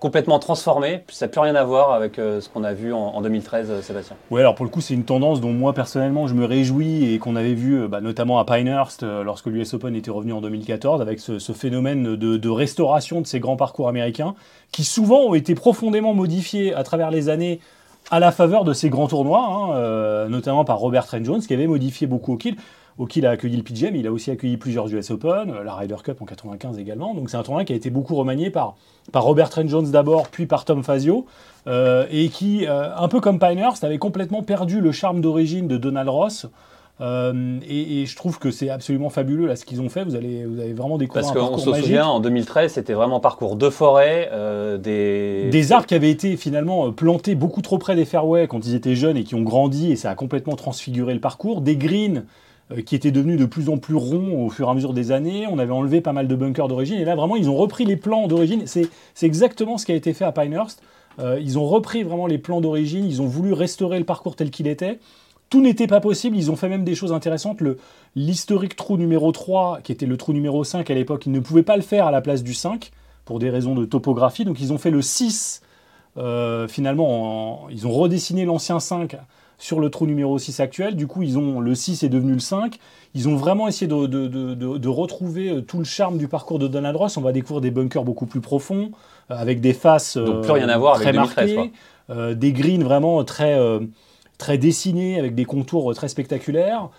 [0.00, 1.04] complètement transformé.
[1.08, 3.70] Ça n'a plus rien à voir avec euh, ce qu'on a vu en, en 2013,
[3.70, 4.16] euh, Sébastien.
[4.30, 7.18] Ouais, alors pour le coup, c'est une tendance dont moi personnellement je me réjouis et
[7.18, 11.00] qu'on avait vu euh, bah, notamment à Pinehurst lorsque l'US Open était revenu en 2014
[11.00, 14.34] avec ce, phénomène de, restauration de ces grands parcours américains
[14.72, 17.60] qui souvent ont été profondément modifiés à travers les années
[18.10, 21.66] à la faveur de ces grands tournois, hein, notamment par Robert Trent Jones qui avait
[21.66, 22.56] modifié beaucoup au kill.
[22.98, 25.74] O'Kill a accueilli le PGA, mais il a aussi accueilli plusieurs US Open, euh, la
[25.74, 27.14] Ryder Cup en 95 également.
[27.14, 28.76] Donc c'est un tournoi qui a été beaucoup remanié par,
[29.12, 31.26] par Robert Trent Jones d'abord, puis par Tom Fazio,
[31.66, 35.76] euh, et qui, euh, un peu comme Pinehurst, avait complètement perdu le charme d'origine de
[35.76, 36.46] Donald Ross.
[37.00, 40.04] Euh, et, et je trouve que c'est absolument fabuleux là ce qu'ils ont fait.
[40.04, 43.18] Vous allez, vous allez vraiment découvrir Parce un qu'on se souvient, en 2013, c'était vraiment
[43.18, 45.50] parcours de forêt, euh, des...
[45.50, 48.94] Des arbres qui avaient été finalement plantés beaucoup trop près des fairways quand ils étaient
[48.94, 51.62] jeunes et qui ont grandi et ça a complètement transfiguré le parcours.
[51.62, 52.22] Des greens
[52.86, 55.46] qui étaient devenus de plus en plus ronds au fur et à mesure des années.
[55.50, 57.96] On avait enlevé pas mal de bunkers d'origine et là vraiment ils ont repris les
[57.96, 58.62] plans d'origine.
[58.66, 58.88] C'est
[59.22, 60.82] exactement ce qui a été fait à Pinehurst.
[61.20, 64.50] Euh, ils ont repris vraiment les plans d'origine, ils ont voulu restaurer le parcours tel
[64.50, 64.98] qu'il était.
[65.50, 67.62] Tout n'était pas possible, ils ont fait même des choses intéressantes.
[68.16, 71.62] L'historique trou numéro 3, qui était le trou numéro 5 à l'époque, ils ne pouvaient
[71.62, 72.90] pas le faire à la place du 5
[73.24, 74.44] pour des raisons de topographie.
[74.44, 75.62] Donc ils ont fait le 6
[76.16, 79.16] euh, finalement, en- ils ont redessiné l'ancien 5
[79.64, 80.94] sur le trou numéro 6 actuel.
[80.94, 82.78] Du coup, ils ont, le 6 est devenu le 5.
[83.14, 86.28] Ils ont vraiment essayé de, de- de- de- de retrouver euh, tout le charme du
[86.28, 87.16] parcours de Donald Ross.
[87.16, 88.90] On va découvrir des bunkers beaucoup plus profonds,
[89.30, 92.82] euh, avec des faces Donc, euh, plus rien à voir très 2013, marquées, des greens
[92.84, 93.58] vraiment très,
[94.36, 96.90] très dessinés, avec des contours très spectaculaires,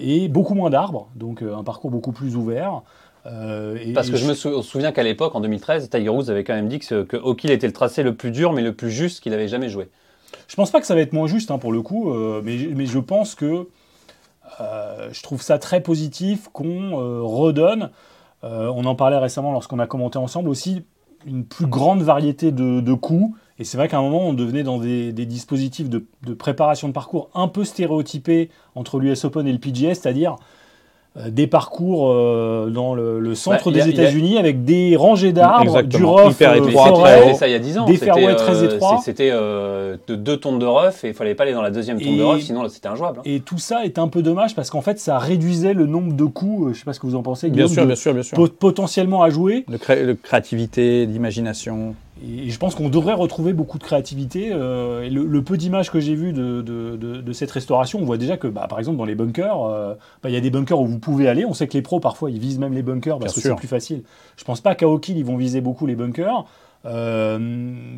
[0.00, 2.82] et beaucoup moins d'arbres, donc un parcours beaucoup plus ouvert.
[3.26, 6.42] Euh, et- Parce que je me sou- souviens qu'à l'époque, en 2013, Tiger Woods avait
[6.42, 8.90] quand même dit que, que O'Kill était le tracé le plus dur, mais le plus
[8.90, 9.88] juste qu'il avait jamais joué.
[10.48, 12.56] Je pense pas que ça va être moins juste hein, pour le coup, euh, mais,
[12.74, 13.68] mais je pense que
[14.60, 17.90] euh, je trouve ça très positif qu'on euh, redonne.
[18.42, 20.84] on en parlait récemment lorsqu'on a commenté ensemble aussi
[21.26, 23.34] une plus grande variété de, de coups.
[23.58, 26.88] Et c'est vrai qu'à un moment, on devenait dans des, des dispositifs de, de préparation
[26.88, 30.36] de parcours un peu stéréotypés entre l'US Open et le PGA, c'est-à-dire
[31.28, 35.32] des parcours euh, dans le, le centre Bah, a- des a- États-Unis avec des rangées
[35.32, 37.34] d'arbres, du rough, Hyper euh, étroit, forêt.
[37.34, 37.84] ça il y a 10 ans.
[37.84, 39.00] des fairways euh, très étroits.
[39.04, 42.00] C'était euh, de deux tonnes de rough et il fallait pas aller dans la deuxième
[42.00, 43.20] tonne Et- de rough, sinon là, c'était injouable.
[43.20, 43.22] hein.
[43.26, 46.24] Et tout ça est un peu dommage parce qu'en fait, ça réduisait le nombre de
[46.24, 48.12] coups, euh, je sais pas ce que vous en pensez, Bien sûr, de- bien sûr,
[48.12, 48.36] bien sûr.
[48.36, 49.64] pot- potentiellement à jouer.
[49.68, 51.94] De, cré- de créativité, d'imagination.
[52.22, 54.50] Et je pense qu'on devrait retrouver beaucoup de créativité.
[54.52, 57.98] euh, et le, le peu d'images que j'ai vues de, de- de- de cette restauration,
[58.00, 60.40] on voit déjà que, bah, par exemple, dans les bunkers, euh, bah, il y a
[60.40, 61.44] des bunkers où vous pouvez aller.
[61.44, 63.54] On sait que les pros, parfois, ils visent même les bunkers parce Bien que c'est
[63.56, 64.04] plus facile.
[64.36, 66.44] Je pense pas qu'à O'Kill, ils vont viser beaucoup les bunkers.
[66.86, 67.38] Euh,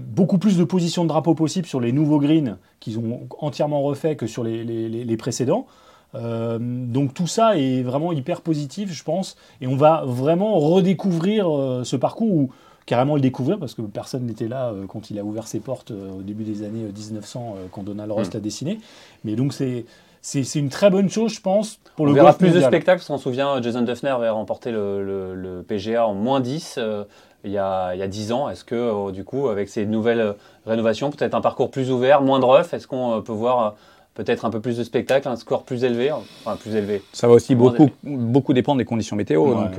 [0.06, 4.16] beaucoup plus de positions de drapeau possible sur les nouveaux greens qu'ils ont entièrement refait
[4.16, 5.66] que sur les, les- les- les précédents.
[6.14, 11.46] Euh, donc tout ça est vraiment hyper positif, je pense, et on va vraiment redécouvrir
[11.50, 12.50] euh, ce parcours ou
[12.86, 15.90] carrément le découvrir parce que personne n'était là euh, quand il a ouvert ses portes
[15.90, 18.34] euh, au début des années euh, 1900 euh, quand Donald Ross Mm.
[18.34, 18.80] l'a dessiné.
[19.24, 19.84] Mais donc c'est
[20.22, 22.98] c'est une très bonne chose, je pense, pour On le verra golf plus de spectacles,
[22.98, 26.76] parce qu'on se souvient, Jason Duffner avait remporté le, le- le PGA en moins 10
[26.78, 27.04] euh,
[27.44, 28.48] il, y a, il y a 10 ans.
[28.50, 30.32] Est-ce que, euh, du coup, avec ces nouvelles euh,
[30.66, 33.70] rénovations, peut-être un parcours plus ouvert, moins de rough, est-ce qu'on euh, peut voir euh,
[34.14, 37.02] peut-être un peu plus de spectacles, un score plus élevé Enfin, plus élevé?
[37.12, 39.44] Ça va aussi beaucoup, beaucoup dépendre des conditions météo.
[39.46, 39.54] Ouais.
[39.76, 39.78] Donc,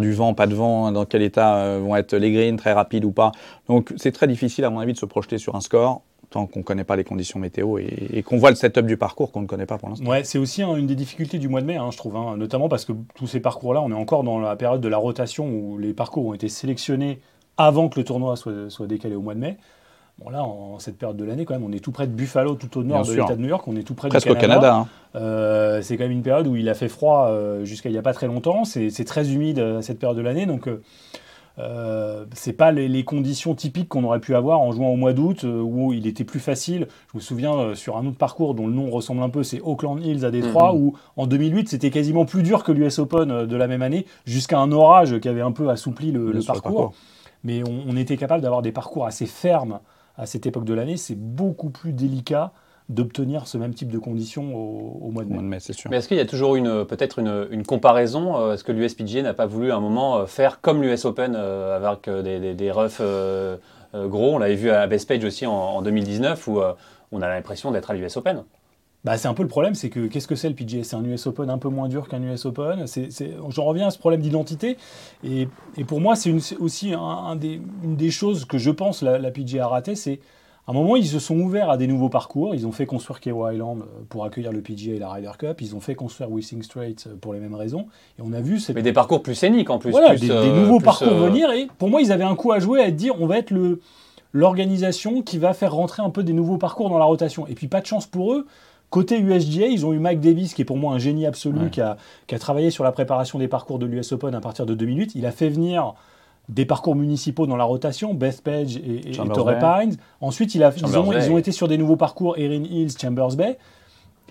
[0.00, 3.04] du vent, pas de vent, dans quel état euh, vont être les greens, très rapides
[3.04, 3.32] ou pas.
[3.68, 6.60] Donc c'est très difficile, à mon avis, de se projeter sur un score tant qu'on
[6.60, 9.46] ne connaît pas les conditions météo et, qu'on voit le setup du parcours qu'on ne
[9.46, 10.10] connaît pas pour l'instant.
[10.24, 12.70] C'est aussi hein, une des difficultés du mois de mai, hein, je trouve, hein, notamment
[12.70, 15.76] parce que tous ces parcours-là, on est encore dans la période de la rotation où
[15.76, 17.20] les parcours ont été sélectionnés
[17.58, 19.58] avant que le tournoi soit décalé au mois de mai.
[20.18, 22.54] Bon là, en cette période de l'année, quand même, on est tout près de Buffalo,
[22.54, 24.32] tout au nord Bien de l'État de New York, on est tout près Presque du
[24.32, 24.74] au Canada.
[24.76, 24.86] hein.
[25.16, 27.98] Euh, c'est quand même une période où il a fait froid euh, jusqu'à il n'y
[27.98, 28.64] a pas très longtemps.
[28.64, 30.80] C'est très humide euh, à cette période de l'année, donc euh,
[31.58, 35.12] euh, c'est pas les, les conditions typiques qu'on aurait pu avoir en jouant au mois
[35.12, 36.86] d'août euh, où il était plus facile.
[37.12, 39.60] Je me souviens euh, sur un autre parcours dont le nom ressemble un peu, c'est
[39.60, 40.80] Auckland Hills à Détroit, Mhm.
[40.80, 44.06] où en 2008 c'était quasiment plus dur que l'US Open euh, de la même année,
[44.24, 46.80] jusqu'à un orage qui avait un peu assoupli le, Bien le sûr, le parcours.
[46.82, 46.94] parcours.
[47.44, 49.80] Mais on, on était capable d'avoir des parcours assez fermes
[50.16, 50.96] à cette époque de l'année.
[50.96, 52.52] C'est beaucoup plus délicat
[52.88, 55.34] d'obtenir ce même type de conditions au, au mois de mai.
[55.34, 55.90] mois de mai, c'est sûr.
[55.90, 59.22] Mais est-ce qu'il y a toujours une peut-être une, une comparaison euh, Est-ce que l'USPGA
[59.22, 62.72] n'a pas voulu à un moment euh, faire comme l'US Open euh, avec des, des,
[63.94, 64.34] gros?
[64.34, 66.72] On l'avait vu à Best-Page aussi en, en 2019 où euh,
[67.12, 68.42] on a l'impression d'être à l'US Open.
[69.04, 71.04] Bah, c'est un peu le problème, c'est que qu'est-ce que c'est le PGA C'est un
[71.04, 72.86] US Open un peu moins dur qu'un US Open?
[73.48, 74.76] J'en reviens à ce problème d'identité.
[75.24, 79.02] Et, et pour moi, c'est aussi un, un des, une des choses que je pense
[79.02, 79.96] la, la PGA a raté.
[79.96, 80.20] C'est
[80.68, 82.54] à un moment, ils se sont ouverts à des nouveaux parcours.
[82.54, 85.60] Ils ont fait construire KO Island euh, pour accueillir le PGA et la Ryder Cup.
[85.60, 87.86] Ils ont fait construire Wishing Straits euh, pour les mêmes raisons.
[88.20, 89.90] Et on a vu cette Mais des parcours plus scéniques en plus.
[89.90, 91.50] voilà, plus, des, euh, nouveaux plus, parcours euh, venir.
[91.50, 93.80] Et pour moi, ils avaient un coup à jouer à dire on va être le
[94.34, 97.46] l'organisation qui va faire rentrer un peu des nouveaux parcours dans la rotation.
[97.48, 98.46] Et puis pas de chance pour eux.
[98.92, 101.70] Côté USGA, ils ont eu Mike Davis, qui est pour moi un génie absolu, Ouais.
[101.70, 104.66] qui, a, qui a travaillé sur la préparation des parcours de l'US Open à partir
[104.66, 105.12] de 2008.
[105.14, 105.94] Il a fait venir
[106.50, 109.58] des parcours municipaux dans la rotation, Bethpage et, et, et Torrey.
[109.58, 109.96] Pines.
[110.20, 111.24] Ensuite, il a, ils, ont, Bay.
[111.24, 113.56] ils ont été sur des nouveaux parcours, Erin Hills, Chambers Bay.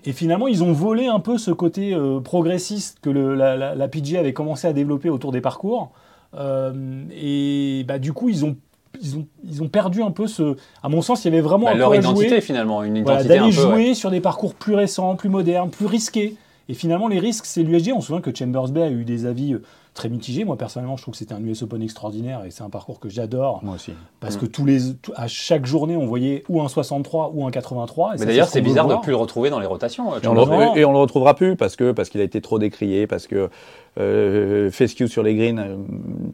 [0.04, 3.74] Et finalement, ils ont volé un peu ce côté euh, progressiste que le- la, la,
[3.74, 5.90] la PGA avait commencé à développer autour des parcours.
[6.34, 8.56] Euh, et bah, du coup, ils ont,
[9.02, 10.56] ils, ont, ils ont perdu un peu ce.
[10.82, 12.40] À mon sens, il y avait vraiment Bah, un leur peu à identité jouer.
[12.40, 13.62] finalement, une Voilà, identité un d'aller ouais.
[13.84, 16.36] jouer sur des parcours plus récents, plus modernes, plus risqués.
[16.68, 17.92] Et finalement, les risques, c'est l'USG.
[17.94, 19.62] On se souvient que Chambers Bay a eu des avis euh,
[19.94, 20.44] très mitigés.
[20.44, 23.08] Moi, personnellement, je trouve que c'était un US Open extraordinaire et c'est un parcours que
[23.08, 23.92] j'adore Moi aussi.
[24.20, 24.40] parce Mm.
[24.40, 28.14] que tous les, tout- à chaque journée, on voyait ou un 63 ou un 83.
[28.14, 30.14] et ça, Mais d'ailleurs, ce c'est bizarre de ne plus le retrouver dans les rotations.
[30.14, 32.40] euh, Et on, le, et on le retrouvera plus parce que parce qu'il a été
[32.40, 33.50] trop décrié, parce que
[33.98, 35.76] euh, fescue sur les greens, euh,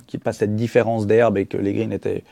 [0.07, 2.23] qu'il pas cette différence d'herbe et que les greens étaient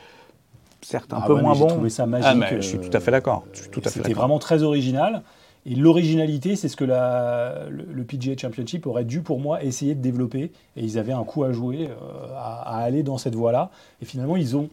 [0.87, 1.67] certes un Ah peu ouais, moins j'ai bons.
[1.67, 2.27] trouvé ça magique.
[2.29, 3.43] Ah, mais je suis euh, tout à fait d'accord.
[3.53, 4.23] Je suis tout à fait C'était d'accord.
[4.23, 5.23] vraiment très original.
[5.65, 9.95] Et l'originalité, c'est ce que la, le, le PGA Championship aurait dû, pour moi, essayer
[9.95, 10.51] de développer.
[10.77, 13.69] Et ils avaient un coup à jouer, euh, à, à aller dans cette voie-là.
[14.01, 14.69] Et finalement, ils ont,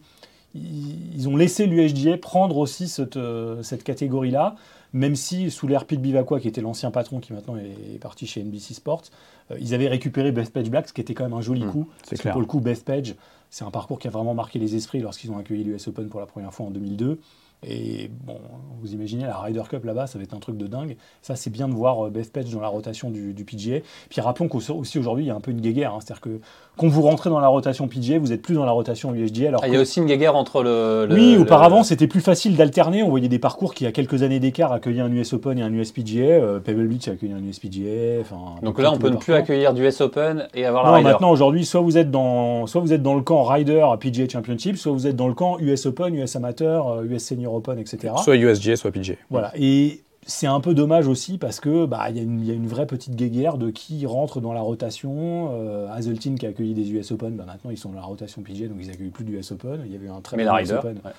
[0.53, 4.55] ils, ils ont laissé l'USGA prendre aussi cette, euh, cette catégorie-là,
[4.93, 8.25] même si sous l'ère Pete Bivacqua, qui était l'ancien patron, qui maintenant est, est parti
[8.25, 9.03] chez NBC Sports,
[9.51, 11.89] euh, ils avaient récupéré Bethpage Black, ce qui était quand même un joli Mm, coup.
[12.03, 12.31] c'est Parce que clair.
[12.33, 13.15] Pour le coup, Bethpage,
[13.55, 16.19] c'est un parcours qui a vraiment marqué les esprits lorsqu'ils ont accueilli l'US Open pour
[16.19, 17.21] la première fois en 2002.
[17.67, 18.37] Et bon,
[18.81, 20.97] vous imaginez, la Ryder Cup là-bas, ça va être un truc de dingue.
[21.23, 23.79] Ça, c'est bien de voir euh, Bethpage dans la rotation du, du PGA.
[24.09, 25.93] Puis rappelons qu'aussi aujourd'hui, il y a un peu une guéguerre.
[25.93, 25.97] hein.
[25.99, 26.39] C'est-à-dire que
[26.77, 29.47] quand vous rentrez dans la rotation PGA, vous êtes plus dans la rotation USGA.
[29.47, 31.07] Alors Ah, il y a aussi une guéguerre entre le.
[31.09, 33.01] le- oui, le- auparavant, c'était plus facile d'alterner.
[33.01, 35.73] On voyait des parcours qui, à quelques années d'écart, accueillaient un US Open et un
[35.73, 36.21] US PGA.
[36.25, 38.19] Euh, Pebble Beach a accueilli un US PGA.
[38.21, 40.95] Enfin, Donc là, on peut ne plus accueillir du US Open et avoir la Non,
[40.97, 41.09] Ryder.
[41.09, 44.77] maintenant aujourd'hui, soit vous êtes dans, soit vous êtes dans le camp Ryder PGA Championship,
[44.77, 48.13] soit vous êtes dans le camp US Open, US Amateur, euh, US Senior Open, etc.
[48.23, 49.15] Soit USGA, soit PGA.
[49.29, 49.51] Voilà.
[49.55, 52.51] Et c'est un peu dommage aussi parce que bah il y, a une- il y
[52.51, 55.49] a une vraie petite guéguerre de qui rentre dans la rotation.
[55.53, 58.41] Euh, Hazeltine qui a accueilli des US Open, bah maintenant ils sont dans la rotation
[58.41, 59.81] PGA, donc ils accueillent plus du US Open.
[59.85, 60.71] Il y avait eu un très bon US.
[60.71, 61.11] Open ouais.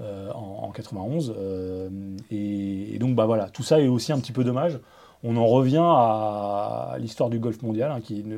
[0.00, 1.34] euh, en, en 91.
[1.36, 1.88] euh,
[2.30, 4.78] et, et donc, bah voilà, tout ça est aussi un petit peu dommage.
[5.24, 8.36] On en revient à l'histoire du golf mondial, hein, qui, ne,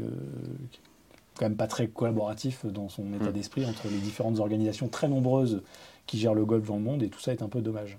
[0.70, 3.32] qui est quand même pas très collaboratif dans son état Mm.
[3.32, 5.62] d'esprit entre les différentes organisations très nombreuses
[6.06, 7.98] qui gèrent le golf dans le monde, et tout ça est un peu dommage.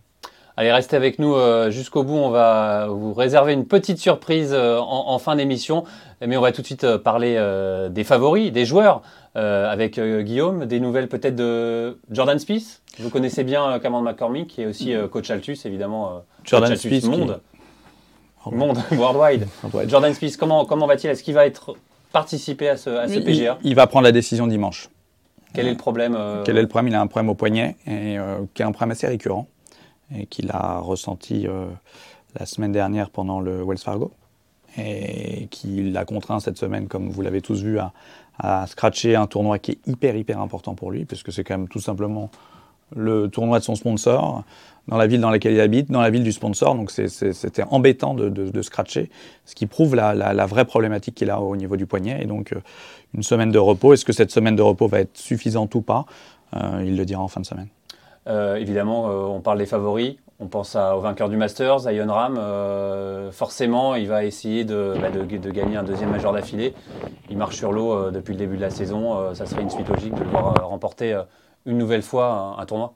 [0.57, 2.15] Allez, restez avec nous euh, jusqu'au bout.
[2.15, 5.83] On va vous réserver une petite surprise euh, en, en fin d'émission.
[6.25, 7.37] Mais on va tout de suite euh, parler
[7.91, 9.01] des favoris, des joueurs,
[9.35, 10.65] avec Guillaume.
[10.65, 12.81] Des nouvelles peut-être de Jordan Spieth.
[12.99, 16.21] Vous connaissez bien Cameron McCormick, qui est aussi coach Altus, évidemment.
[16.45, 17.41] Jordan coach Altus Spieth qui- Monde.
[18.51, 19.47] Monde, worldwide.
[19.87, 21.09] Jordan Spieth, comment, comment va-t-il?
[21.09, 21.73] Est-ce qu'il va être
[22.13, 24.87] participer à ce, à ce PGA il, il va prendre la décision dimanche.
[25.55, 26.89] Quel est le problème euh, Quel est le problème?
[26.91, 29.47] Il a un problème au poignet, et, euh, qui est un problème assez récurrent,
[30.15, 31.65] et qu'il a ressenti euh,
[32.39, 34.11] la semaine dernière pendant le Wells Fargo,
[34.77, 37.93] et qui l'a contraint cette semaine, comme vous l'avez tous vu, à,
[38.37, 41.69] à scratcher un tournoi qui est hyper, hyper important pour lui, puisque c'est quand même
[41.69, 42.29] tout simplement
[42.95, 44.43] le tournoi de son sponsor,
[44.87, 46.75] dans la ville dans laquelle il habite, dans la ville du sponsor.
[46.75, 49.09] Donc c'était embêtant de, de- de scratcher,
[49.45, 52.21] ce qui prouve la, la- la vraie problématique qu'il a au niveau du poignet.
[52.21, 52.53] Et donc
[53.15, 56.05] une semaine de repos, est-ce que cette semaine de repos va être suffisante ou pas?
[56.55, 57.69] Euh, Il le dira en fin de semaine.
[58.27, 60.15] Euh, évidemment, euh, on parle des favoris.
[60.39, 62.37] On pense au vainqueur du Masters, Ion Ram.
[63.31, 66.73] Forcément, il va essayer de, bah, de- gagner un deuxième majeur d'affilée.
[67.29, 69.33] Il marche sur l'eau depuis le début de la saison.
[69.33, 71.17] Ça serait une suite logique de le voir remporter
[71.65, 72.95] une nouvelle fois un tournoi.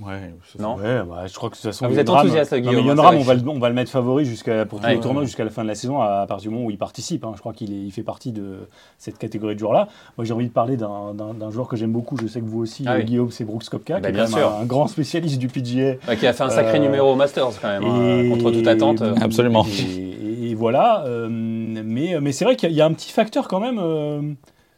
[0.00, 1.84] Ouais, Non Ouais, bah, je crois que de toute façon.
[1.84, 3.68] Ah, vous Yon êtes Ram- enthousiaste, Non, Guillaume, mais hein, on va, le, on va
[3.68, 4.94] le mettre favori jusqu'à, pour tous Ouais.
[4.94, 6.78] les tournois jusqu'à la fin de la saison, à, à partir du moment où il
[6.78, 7.24] participe.
[7.24, 7.32] hein.
[7.34, 8.60] Je crois qu'il est- il fait partie de
[8.98, 9.88] cette catégorie de joueurs-là.
[10.16, 12.16] Moi, j'ai envie de parler d'un, joueur que j'aime beaucoup.
[12.16, 13.04] Je sais que vous aussi, Ah oui.
[13.04, 14.48] Guillaume, c'est Brooks Koepka, Bah, qui est bien même sûr.
[14.56, 15.96] un, un grand spécialiste du PGA.
[16.08, 18.66] Ouais, qui a fait un sacré Euh, numéro au Masters quand même, hein, contre toute
[18.66, 19.02] attente.
[19.02, 19.14] euh.
[19.20, 19.66] Absolument.
[19.66, 21.04] Et, et voilà.
[21.06, 23.60] euh, mais, mais c'est vrai qu'il y a- il y a un petit facteur quand
[23.60, 23.78] même.
[23.78, 24.22] euh,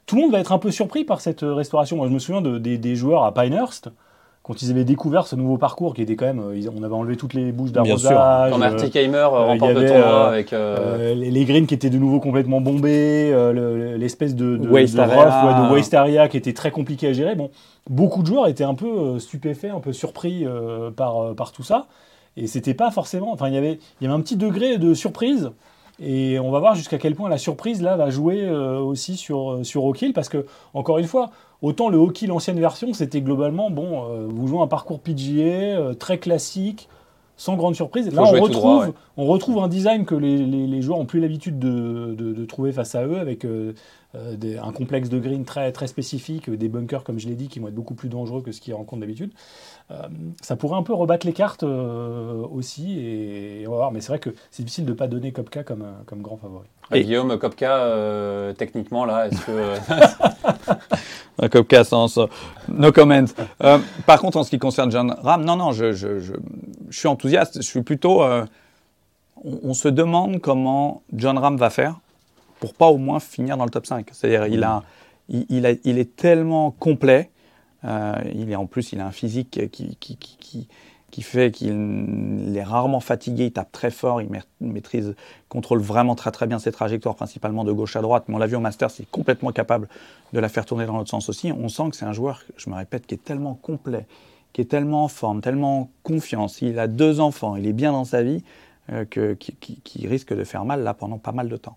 [0.07, 1.97] tout le monde va être un peu surpris par cette restauration.
[1.97, 3.89] Moi, je me souviens de- des, des joueurs à Pinehurst.
[4.45, 7.17] Quand ils avaient découvert ce nouveau parcours qui était quand même, euh, on avait enlevé
[7.17, 8.11] toutes les bouches Bien sûr.
[8.11, 8.53] d'arrosage.
[8.53, 10.53] Quand Marty Keimer il y remporte le tournoi euh, avec.
[10.53, 14.59] euh, euh, les, les greens qui étaient de nouveau complètement bombés, euh, le- l'espèce de,
[14.59, 15.25] de, Waste de area.
[15.25, 17.37] rough, ouais, de waste area qui était très compliqué à gérer.
[17.37, 17.51] Bon,
[17.89, 21.51] beaucoup de joueurs étaient un peu euh, stupéfaits, un peu surpris euh, par, euh, par
[21.51, 21.87] tout ça.
[22.37, 23.33] Et c'était pas forcément.
[23.33, 25.53] Enfin, il y avait, il y avait un petit degré de surprise.
[26.03, 29.61] Et on va voir jusqu'à quel point la surprise là va jouer euh, aussi sur,
[29.63, 30.13] sur O'Kill.
[30.13, 31.31] Parce que, encore une fois,
[31.65, 35.43] autant le O'Kill ancienne version, c'était globalement, bon, euh, vous jouez un parcours PGA
[35.79, 36.89] euh, très classique,
[37.37, 38.07] sans grande surprise.
[38.15, 38.93] Là, on retrouve, droit, ouais.
[39.17, 42.45] on retrouve un design que les, les- les joueurs ont plus l'habitude de, de- de
[42.45, 43.73] trouver face à eux, avec euh,
[44.37, 47.59] des- un complexe de green très, très spécifique, des bunkers, comme je l'ai dit, qui
[47.59, 49.33] vont être beaucoup plus dangereux que ce qu'ils rencontrent d'habitude.
[49.91, 49.95] Euh,
[50.41, 53.93] ça pourrait un peu rebattre les cartes euh, aussi, et, on va voir.
[53.93, 56.39] Mais c'est vrai que c'est difficile de ne pas donner Kopka comme, euh, comme grand
[56.39, 56.65] favori.
[56.93, 59.75] euh, Et- Guillaume Kopka, euh, techniquement, là, est-ce que.
[61.51, 62.19] Kopka sans,
[62.69, 63.25] no comment.
[63.63, 66.33] Euh, par contre, en ce qui concerne John Ram, non, non, je, je, je,
[66.89, 67.57] je suis enthousiaste.
[67.57, 68.23] Je suis plutôt.
[68.23, 68.45] euh,
[69.45, 71.97] on, on se demande comment John Ram va faire
[72.61, 74.07] pour pas au moins finir dans le top 5.
[74.13, 74.83] C'est-à-dire il, a,
[75.29, 77.31] il, il, a, il est tellement complet,
[77.85, 83.53] il est en plus il a un physique qui, fait qu'il est rarement fatigué, il
[83.53, 85.15] tape très fort, il ma- maîtrise,
[85.49, 88.47] contrôle vraiment très très bien ses trajectoires, principalement de gauche à droite, mais on l'a
[88.47, 89.89] vu est complètement capable
[90.33, 91.53] de la faire tourner dans l'autre sens aussi.
[91.53, 94.07] On sent que c'est un joueur, je me répète, qui est tellement complet,
[94.53, 97.93] qui est tellement en forme, tellement en confiance, il a deux enfants, il est bien
[97.93, 98.43] dans sa vie,
[98.93, 101.77] euh, qui risque de faire mal là pendant pas mal de temps.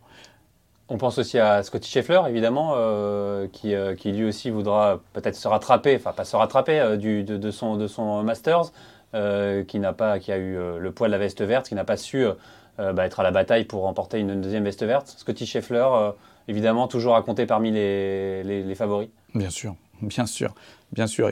[0.90, 5.36] On pense aussi à Scotty Scheffler, évidemment, euh, qui, euh, qui lui aussi voudra peut-être
[5.36, 8.72] se rattraper, enfin pas se rattraper euh, du, de, son, de son Masters,
[9.68, 11.98] qui n'a pas, qui a eu le poids de la veste verte, qui n'a pas
[11.98, 12.26] su
[12.78, 15.16] bah, être à la bataille pour remporter une deuxième veste verte.
[15.18, 15.88] Scotty Scheffler,
[16.48, 19.10] évidemment, toujours à compter parmi les, favoris.
[19.34, 20.54] Bien sûr, bien sûr,
[20.92, 21.32] bien sûr.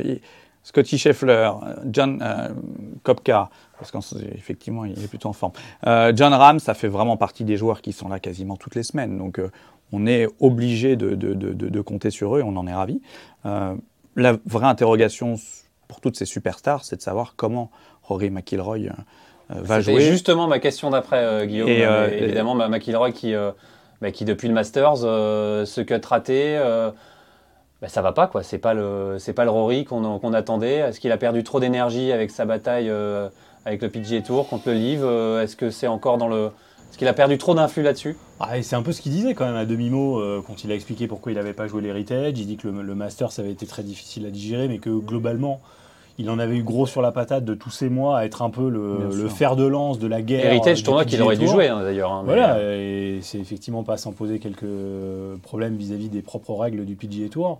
[0.66, 1.52] Scotty Scheffler,
[1.86, 2.50] John euh,
[3.04, 5.52] Kopka, parce qu'effectivement, il est plutôt en forme.
[5.86, 8.82] Euh, John Ram, ça fait vraiment partie des joueurs qui sont là quasiment toutes les
[8.82, 9.16] semaines.
[9.16, 9.52] Donc, euh,
[9.92, 13.00] on est obligé de, de, de, de, compter sur eux et on en est ravis.
[13.46, 13.76] Euh,
[14.16, 15.36] la vraie interrogation
[15.88, 17.70] pour toutes ces superstars, c'est de savoir comment
[18.02, 18.90] Rory McIlroy euh,
[19.50, 20.12] va C'était jouer.
[20.12, 21.70] justement ma question d'après, euh, Guillaume.
[21.70, 23.52] Et, euh, évidemment, McIlroy qui, euh,
[24.02, 26.58] bah, qui depuis le Masters, euh, ce cut raté,
[27.86, 28.42] bah, ça va pas quoi.
[28.42, 30.78] C'est pas le, pas le Rory qu'on attendait.
[30.78, 33.30] Est-ce qu'il a perdu trop d'énergie avec sa bataille euh,
[33.64, 36.50] avec le PGA Tour contre le Live Euh, Est-ce que c'est encore dans le,
[36.90, 38.18] est-ce qu'il a perdu trop d'influx là-dessus?
[38.40, 40.74] Ah, c'est un peu ce qu'il disait quand même à demi-mot euh, quand il a
[40.74, 42.34] expliqué pourquoi il n'avait pas joué l'Heritage.
[42.40, 44.90] Il dit que le, le Master ça avait été très difficile à digérer, mais que
[44.90, 45.62] globalement
[46.18, 48.50] il en avait eu gros sur la patate de tous ces mois à être un
[48.50, 50.46] peu le, fer de lance de la guerre.
[50.46, 52.12] Héritage euh, tournoi qu'il aurait dû jouer hein, d'ailleurs.
[52.12, 54.66] hein, Voilà, euh, et c'est effectivement pas sans poser quelques
[55.44, 57.60] problèmes vis-à-vis des propres règles du PGA Tour.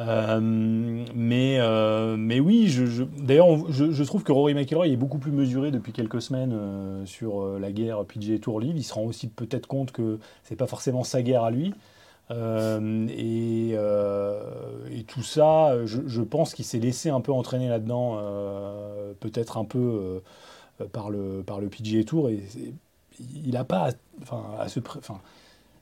[0.00, 4.96] Euh, mais, euh, mais oui, je, je- d'ailleurs, je, je trouve que Rory McIlroy est
[4.96, 8.74] beaucoup plus mesuré depuis quelques semaines euh, sur la guerre PGA Tour Live.
[8.76, 11.74] Il se rend aussi peut-être compte que c'est pas forcément sa guerre à lui.
[12.30, 14.40] Euh, et, euh,
[14.90, 19.58] et tout ça, je, je pense qu'il s'est laissé un peu entraîner là-dedans, euh, peut-être
[19.58, 20.22] un peu
[20.80, 22.30] euh, par, le, par le PGA Tour.
[22.30, 22.42] Et
[23.44, 23.88] il n'a pas,
[24.22, 25.18] enfin, à ce, pré- enfin,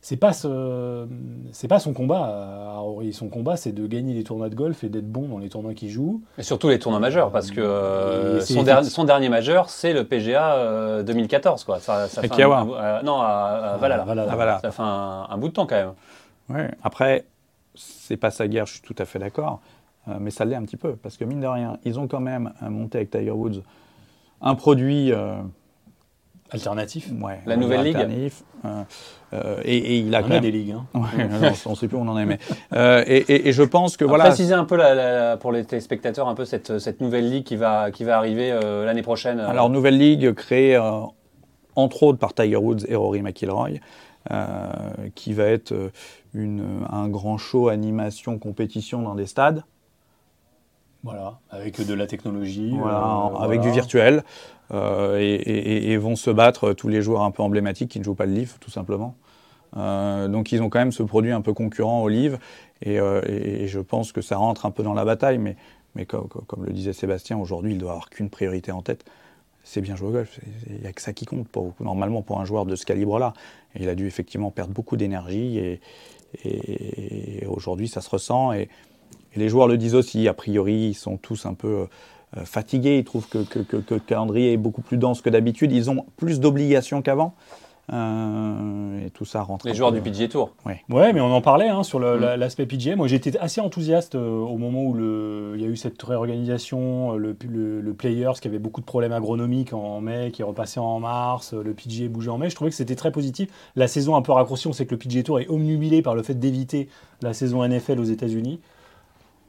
[0.02, 1.06] c'est pas ce,
[1.52, 3.12] c'est pas son combat à Rory.
[3.12, 5.74] Son combat, c'est de gagner les tournois de golf et d'être bon dans les tournois
[5.74, 6.22] qu'il joue.
[6.38, 10.04] Et surtout les tournois majeurs, parce que euh, son, dernier- son dernier majeur, c'est le
[10.04, 11.62] PGA euh, 2014.
[11.64, 11.78] Quoi.
[11.80, 13.26] Ça, ça À fait un- euh, non, à,
[13.74, 14.04] à Valhalla.
[14.30, 14.60] Ah.
[14.62, 15.92] Ça fait un, un bout de temps quand même.
[16.50, 16.70] Ouais.
[16.82, 17.24] Après,
[17.74, 19.60] c'est pas sa guerre, je suis tout à fait d'accord,
[20.08, 22.20] euh, mais ça l'est un petit peu, parce que mine de rien, ils ont quand
[22.20, 23.62] même euh, monté avec Tiger Woods
[24.42, 25.12] un produit.
[25.12, 25.34] euh,
[26.52, 27.08] Alternatif.
[27.20, 27.94] ouais, La nouvelle ligue.
[27.94, 28.82] alternatif, euh,
[29.34, 30.42] euh, et, et il a On quand a même.
[30.42, 30.72] des ligues.
[30.72, 30.84] hein.
[30.94, 32.38] Ouais, non, on ne sait plus où on en est, mais.
[32.72, 34.24] euh, et, et- et je pense que Voilà.
[34.24, 37.44] Préciser un peu la- la- la- pour les téléspectateurs un peu cette, cette nouvelle ligue
[37.44, 39.38] qui va, qui va arriver euh, l'année prochaine.
[39.38, 41.02] Alors, nouvelle ligue créée euh,
[41.76, 43.78] entre autres par Tiger Woods et Rory McIlroy, euh,
[45.14, 45.90] qui va être euh,
[46.34, 49.64] une, un grand show animation compétition dans des stades.
[51.02, 52.76] Voilà, avec de la technologie.
[52.76, 53.60] Voilà, euh, avec voilà.
[53.60, 54.22] du virtuel.
[54.72, 58.04] euh, et, et- et vont se battre tous les joueurs un peu emblématiques qui ne
[58.04, 59.16] jouent pas le livre, tout simplement.
[59.76, 62.38] Euh, donc ils ont quand même ce produit un peu concurrent au livre.
[62.82, 65.38] Et, euh, je pense que ça rentre un peu dans la bataille.
[65.38, 65.56] Mais,
[66.06, 69.04] comme- comme le disait Sébastien, aujourd'hui, il doit avoir qu'une priorité en tête.
[69.64, 70.40] C'est bien jouer au golf.
[70.68, 71.48] Il n'y a que ça qui compte,
[71.80, 73.34] normalement, pour un joueur de ce calibre-là.
[73.78, 75.58] Il a dû effectivement perdre beaucoup d'énergie.
[76.44, 78.52] Et, aujourd'hui, ça se ressent.
[78.52, 78.68] Et,
[79.36, 81.86] les joueurs le disent aussi, a priori, ils sont tous un peu
[82.36, 83.38] euh, fatigués, ils trouvent que
[83.94, 87.34] le calendrier est beaucoup plus dense que d'habitude, ils ont plus d'obligations qu'avant.
[87.92, 89.66] Euh, et tout ça rentre.
[89.66, 90.52] les joueurs du PGA Tour.
[90.64, 92.20] Ouais, mais on en parlait hein, sur Mm.
[92.20, 92.94] la- l'aspect PGA.
[92.94, 97.14] Moi, j'étais assez enthousiaste euh, au moment où le- il y a eu cette réorganisation,
[97.14, 100.44] euh, le, le, le Players qui avait beaucoup de problèmes agronomiques en mai, qui est
[100.44, 102.48] repassé en mars, le PGA bougeait en mai.
[102.48, 103.48] Je trouvais que c'était très positif.
[103.74, 106.22] La saison un peu raccourcie, on sait que le PGA Tour est omnubilé par le
[106.22, 106.88] fait d'éviter
[107.22, 108.60] la saison NFL aux États-Unis.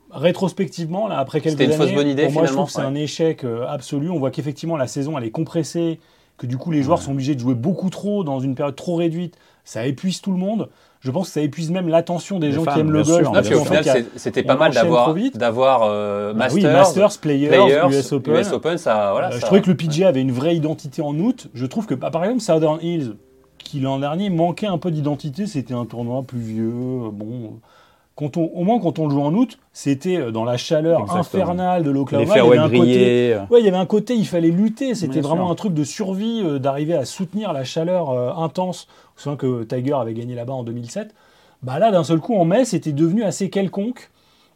[0.10, 2.72] Rétrospectivement, là, après quelques C'était une années, fausse bonne idée, pour moi, je trouve que
[2.74, 2.86] c'est ouais.
[2.86, 4.10] un échec euh, absolu.
[4.10, 6.00] On voit qu'effectivement, la saison, elle est compressée,
[6.42, 8.96] que du coup, les joueurs sont obligés de jouer beaucoup trop dans une période trop
[8.96, 9.36] réduite.
[9.64, 10.70] Ça épuise tout le monde.
[11.02, 13.28] Je pense que ça épuise même l'attention des Les gens qui aiment le golf.
[13.30, 18.12] au final, c'était pas mal d'avoir d'avoir euh, Bah Masters, oui, Masters, Players, Players, US
[18.14, 18.36] Open.
[18.36, 19.28] US Open, ça, voilà.
[19.28, 21.48] Euh, ça- je trouvais que le PGA avait une vraie identité en août.
[21.54, 23.16] Je trouve que, bah, par exemple, Southern Hills,
[23.60, 26.72] qui l'an dernier manquait un peu d'identité, c'était un tournoi pluvieux.
[26.72, 27.60] euh, Bon,
[28.16, 31.02] quand on, au moins quand on le joue en août, c'était euh, dans la chaleur
[31.02, 31.44] Exactement.
[31.44, 32.34] infernale de l'Oklahoma.
[32.34, 34.94] Il y avait un côté, ouais, il y avait un côté, il fallait lutter.
[34.96, 35.52] C'était vraiment sûr.
[35.52, 38.88] un truc de survie, euh, d'arriver à soutenir la chaleur euh, intense.
[39.16, 41.14] Souviens que Tiger avait gagné là-bas en 2007.
[41.64, 44.10] Bah là, d'un seul coup, en mai, c'était devenu assez quelconque.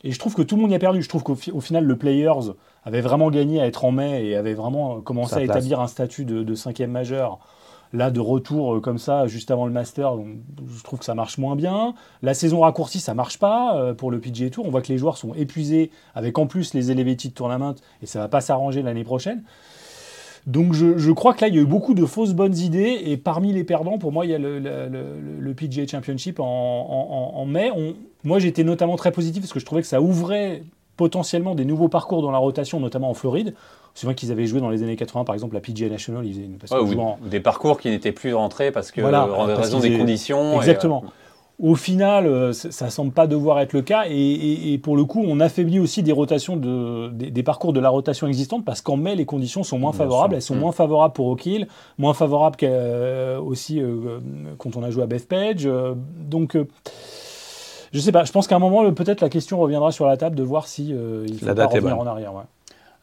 [0.04, 1.02] Et je trouve que tout le monde y a perdu.
[1.02, 2.52] Je trouve qu'au fi- au final, le Players
[2.84, 6.26] avait vraiment gagné à être en mai et avait vraiment commencé à établir un statut
[6.26, 7.40] de, de cinquième majeur.
[7.96, 10.16] Là, de retour euh, comme ça, juste avant le Master,
[10.68, 11.94] je trouve que ça marche moins bien.
[12.22, 14.66] La saison raccourcie, ça marche pas euh, pour le PGA Tour.
[14.66, 18.20] On voit que les joueurs sont épuisés, avec en plus les Elevated Tournament, et ça
[18.20, 19.44] va pas s'arranger l'année prochaine.
[20.46, 23.18] Donc je, crois que là, il y a eu beaucoup de fausses bonnes idées, et
[23.18, 27.72] parmi les perdants, pour moi, il y a le, PGA Championship en, mai.
[28.24, 30.64] Moi, j'étais notamment très positif parce que je trouvais que ça ouvrait
[30.98, 33.56] potentiellement des nouveaux parcours dans la rotation, notamment en Floride.
[33.96, 36.34] C'est vrai qu'ils avaient joué dans les années 80, par exemple, la PGA National, ils
[36.34, 36.58] faisaient une
[36.96, 39.98] Ouais, en- des parcours qui n'étaient plus rentrés parce que Voilà, en parce raison des
[39.98, 40.54] conditions.
[40.54, 41.02] et, Exactement.
[41.06, 41.10] euh,
[41.58, 44.98] Au final, euh, ça, ça semble pas devoir être le cas, et, et- et pour
[44.98, 48.66] le coup, on affaiblit aussi des rotations de, des, des parcours de la rotation existante
[48.66, 50.36] parce qu'en mai, les conditions sont moins favorables.
[50.36, 50.60] Elles sont Mm.
[50.60, 54.20] moins favorables pour O'Kill, moins favorables qu'à- euh, aussi euh,
[54.58, 55.66] quand on a joué à Bethpage.
[55.66, 56.68] euh, donc, euh,
[57.94, 58.26] je sais pas.
[58.26, 60.92] Je pense qu'à un moment, peut-être la question reviendra sur la table de voir si
[60.92, 62.34] euh, il faut La pas date revenir en arrière.
[62.34, 62.42] ouais.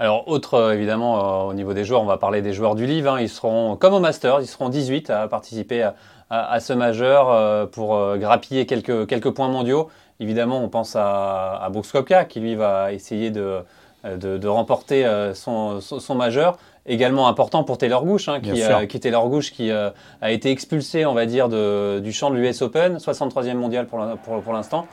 [0.03, 2.87] Alors, autre, euh, évidemment, euh, au niveau des joueurs, on va parler des joueurs du
[2.87, 3.13] livre.
[3.13, 3.21] hein.
[3.21, 5.95] Ils seront, comme au Masters, ils seront 18 à participer à,
[6.29, 9.89] à- à ce majeur euh, pour euh, grappiller quelques, quelques points mondiaux.
[10.19, 11.87] Évidemment, on pense à, à Brooks
[12.29, 13.61] qui lui va essayer de,
[14.05, 16.59] de, de remporter euh, son, son, son majeur.
[16.85, 19.91] Également important pour Taylor Gooch, hein, qui, euh, Taylor Gooch, qui euh,
[20.21, 23.99] a été expulsé, on va dire, de- du champ de l'US Open, 63e mondial pour
[24.01, 24.87] l'in- pour, pour l'instant.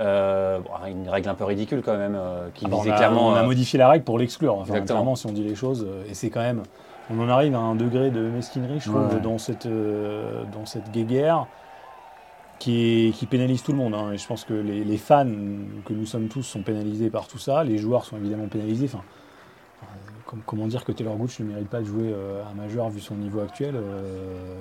[0.00, 3.28] Euh, une règle un peu ridicule quand même, euh, qui Ah bah, on, a, clairement.
[3.28, 4.54] on a euh, modifié la règle pour l'exclure.
[4.54, 4.98] Enfin, Exactement.
[5.00, 6.62] clairement, si on dit les choses, et c'est quand même.
[7.10, 9.20] On en arrive à un degré de mesquinerie, je trouve, Ouais.
[9.20, 11.46] dans cette, euh, dans cette guéguerre
[12.58, 13.94] qui, est- qui pénalise tout le monde.
[13.94, 14.12] hein.
[14.12, 15.26] Et je pense que les, les fans
[15.84, 17.62] que nous sommes tous sont pénalisés par tout ça.
[17.64, 18.86] Les joueurs sont évidemment pénalisés.
[18.86, 19.02] Enfin,
[20.46, 22.14] comment dire que Taylor Gooch ne mérite pas de jouer
[22.50, 23.74] un majeur vu son niveau actuel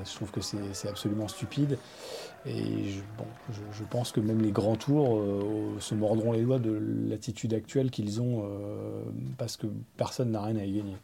[0.05, 1.77] Je trouve que c'est absolument stupide.
[2.45, 6.41] Et je, bon, je, je pense que même les grands tours euh, se mordront les
[6.41, 6.79] doigts de
[7.09, 9.03] l'attitude actuelle qu'ils ont euh,
[9.37, 9.67] parce que
[9.97, 10.95] personne n'a rien à y gagner.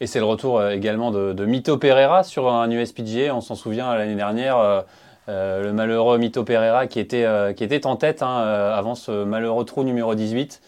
[0.00, 3.34] Et c'est le retour euh, également de, de Mito Pereira sur un USPGA.
[3.34, 4.84] On s'en souvient l'année dernière,
[5.26, 9.64] le malheureux Mito Pereira qui était, euh, qui était en tête hein, avant ce malheureux
[9.64, 10.60] trou numéro 18,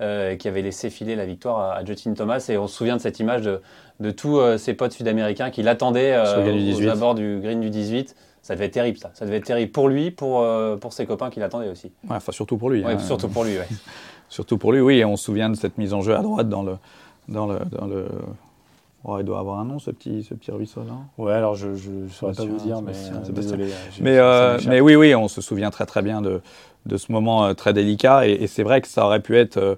[0.00, 2.44] euh, et qui avait laissé filer la victoire à, à Justin Thomas.
[2.48, 3.62] Et on se souvient de cette image de,
[4.00, 6.88] de tous euh, ses potes sud-américains qui l'attendaient euh, aux 18.
[6.88, 8.16] abords du green du 18.
[8.44, 9.10] Ça devait être terrible, ça.
[9.14, 11.86] Ça devait être terrible pour lui, pour, euh, pour ses copains qui l'attendaient aussi.
[12.08, 12.84] Ouais, enfin, surtout pour lui.
[12.84, 12.98] Ouais, hein.
[12.98, 13.66] surtout pour lui, ouais.
[14.28, 14.98] Surtout pour lui, oui.
[14.98, 16.76] Et on se souvient de cette mise en jeu à droite dans le.
[17.28, 18.06] Dans le, dans le...
[19.04, 20.92] Oh, il doit avoir un nom, ce petit, ce petit ruisseau-là.
[21.18, 23.56] Ouais, alors je ne saurais pas vous dire, mais Sébastien, euh, Sébastien.
[23.56, 23.72] désolé.
[23.96, 26.40] j'ai- Mais, euh, mais oui, oui, on se souvient très très bien de,
[26.86, 28.26] de ce moment euh, très délicat.
[28.26, 29.74] Et, et c'est vrai que ça aurait pu être, euh,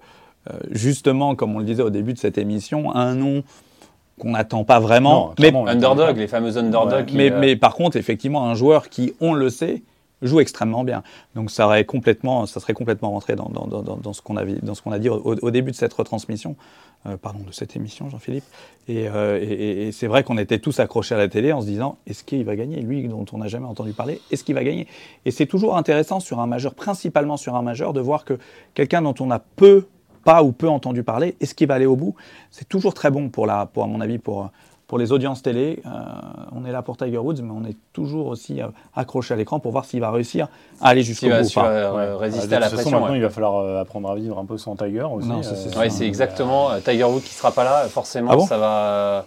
[0.51, 3.43] euh, justement, comme on le disait au début de cette émission, un nom
[4.19, 5.29] qu'on n'attend pas vraiment.
[5.29, 6.93] Non, mais, Underdog, les fameux underdogs.
[6.93, 9.83] Ouais, qui, mais, euh, mais par contre, effectivement, un joueur qui, on le sait,
[10.23, 11.03] joue extrêmement bien.
[11.35, 14.45] Donc ça, aurait complètement, ça serait complètement rentré dans, dans, dans, dans ce qu'on a,
[14.45, 16.57] vi- dans ce qu'on a dit au, au début de cette retransmission,
[17.07, 18.45] euh, pardon, de cette émission, Jean-Philippe.
[18.89, 21.61] Et, euh, et- et- et c'est vrai qu'on était tous accrochés à la télé en
[21.61, 22.81] se disant, est-ce qu'il va gagner?
[22.81, 24.87] Lui dont on n'a jamais entendu parler, est-ce qu'il va gagner?
[25.27, 28.39] Et c'est toujours intéressant sur un majeur, principalement sur un majeur, de voir que
[28.73, 29.85] quelqu'un dont on a peu,
[30.27, 32.15] pas ou peu entendu parler, est-ce qu'il va aller au bout?
[32.51, 34.51] C'est toujours très bon pour, la, pour, à mon avis, pour,
[34.89, 35.81] pour les audiences télé.
[35.87, 35.89] Euh,
[36.53, 38.67] on est là pour Tiger Woods, mais on est toujours aussi euh,
[38.97, 40.49] accroché à l'écran pour voir s'il va réussir
[40.81, 41.35] à aller jusqu'au bout.
[41.41, 41.69] ou su- pas.
[41.69, 42.15] euh, Ouais.
[42.27, 42.91] résister de à la façon, pression.
[42.99, 43.19] maintenant, ouais.
[43.19, 45.29] il va falloir euh, apprendre à vivre un peu sans Tiger aussi.
[45.43, 45.79] C'est.
[45.79, 46.73] Ouais, exactement.
[46.73, 48.47] euh, Tiger Woods qui sera pas là, forcément, Ah bon?
[48.47, 49.25] ça va.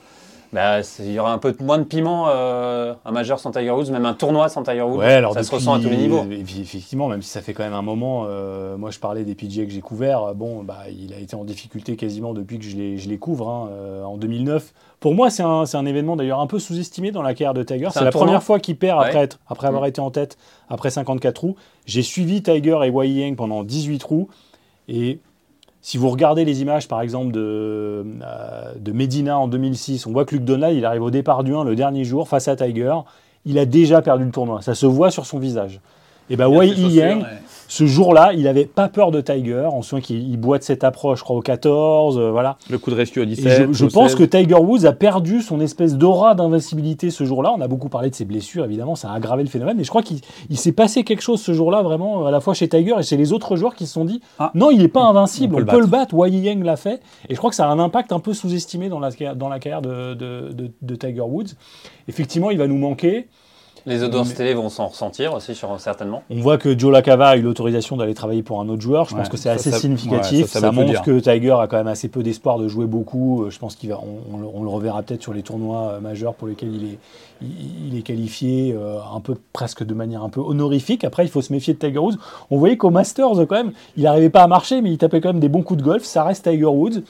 [0.54, 3.72] Euh, bah, il y aura un peu moins de piment, euh, un majeur sans Tiger
[3.72, 4.97] Woods, même un tournoi sans Tiger Woods.
[5.00, 6.26] Ouais, alors ça se ressent à tous les niveaux.
[6.32, 9.66] effectivement, même si ça fait quand même un moment, euh, moi je parlais des PGA
[9.66, 12.97] que j'ai couverts, bon, bah, il a été en difficulté quasiment depuis que je les,
[12.97, 14.74] je les couvre, hein, euh, en 2009.
[15.00, 17.89] Pour moi, c'est un, événement d'ailleurs un peu sous-estimé dans la carrière de Tiger.
[17.93, 19.88] C'est la première fois qu'il perd après, être- après avoir Mm.
[19.88, 20.38] été en tête
[20.70, 21.56] après 54 trous.
[21.86, 24.28] J'ai suivi Tiger et Wei Yang pendant 18 trous
[24.89, 25.20] et
[25.82, 27.40] si vous regardez les images, par exemple, de,
[28.22, 31.64] euh, Medina en 2006, on voit que Luke Donald, il arrive au départ du 1
[31.64, 32.96] le dernier jour face à Tiger.
[33.46, 34.62] Il a déjà perdu le tournoi.
[34.62, 35.80] Ça se voit sur son visage.
[36.30, 37.26] Et ben Wei Yang,
[37.68, 39.68] ce jour-là, il avait pas peur de Tiger.
[39.72, 42.18] On se souvient qu'il il boit de cette approche, je crois, au 14.
[42.18, 42.58] euh, voilà.
[42.70, 43.68] Le coup de rescue au Et 17.
[43.68, 44.16] je, je au pense 16.
[44.20, 47.54] que Tiger Woods a perdu son espèce d'aura d'invincibilité ce jour-là.
[47.56, 49.78] On a beaucoup parlé de ses blessures, évidemment, ça a aggravé le phénomène.
[49.78, 50.20] Mais je crois qu'il
[50.50, 53.18] il s'est passé quelque chose ce jour-là, vraiment, à la fois chez Tiger et chez
[53.18, 54.52] les autres joueurs qui se sont dit Ah.
[54.56, 56.14] non, il n'est pas invincible, On on peut le battre.
[56.16, 57.02] Wei Yang l'a fait.
[57.30, 59.60] Et je crois que ça a un impact un peu sous-estimé dans la, dans la
[59.60, 61.54] carrière de, de- de- de Tiger Woods.
[62.08, 63.28] Effectivement, il va nous manquer.
[63.86, 66.24] Les audiences télé vont s'en ressentir aussi, sur, certainement.
[66.30, 69.08] On voit que Joe Lacava a eu l'autorisation d'aller travailler pour un autre joueur.
[69.10, 70.42] Je pense que c'est assez ça- significatif.
[70.42, 71.02] ouais, ça, montre dire.
[71.02, 73.44] que Tiger a quand même assez peu d'espoir de jouer beaucoup.
[73.44, 75.94] Euh, Je pense qu'il va, on, on le- on le reverra peut-être sur les tournois
[75.94, 76.98] euh, majeurs pour lesquels il est,
[77.42, 81.04] il, il est qualifié euh, un peu presque de manière un peu honorifique.
[81.04, 82.18] Après, il faut se méfier de Tiger Woods.
[82.52, 85.30] On voyait qu'au Masters, quand même, il n'arrivait pas à marcher, mais il tapait quand
[85.30, 86.04] même des bons coups de golf.
[86.04, 87.02] Ça reste Tiger Woods.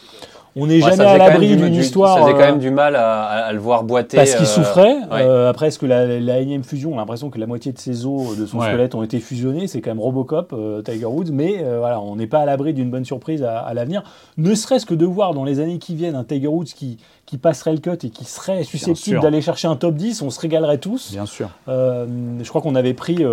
[0.59, 2.17] On n'est Ouais, jamais à l'abri du- d'une du- histoire.
[2.17, 4.17] Ça faisait quand euh, même du mal à, à- à le voir boiter.
[4.17, 4.95] Parce qu'il euh, souffrait.
[4.95, 5.21] ouais.
[5.21, 7.79] Euh, après, est-ce que la, la énième fusion, on a l'impression que la moitié de
[7.79, 8.67] ses os, de son Ouais.
[8.67, 9.67] squelette ont été fusionnés.
[9.67, 11.31] C'est quand même Robocop, euh, Tiger Woods.
[11.31, 14.03] Mais euh, voilà, on n'est pas à l'abri d'une bonne surprise à, à l'avenir.
[14.37, 17.37] Ne serait-ce que de voir dans les années qui viennent un Tiger Woods qui, qui
[17.37, 20.77] passerait le cut et qui serait susceptible d'aller chercher un top 10, on se régalerait
[20.79, 21.11] tous.
[21.11, 21.49] Bien sûr.
[21.67, 23.23] Je crois qu'on avait pris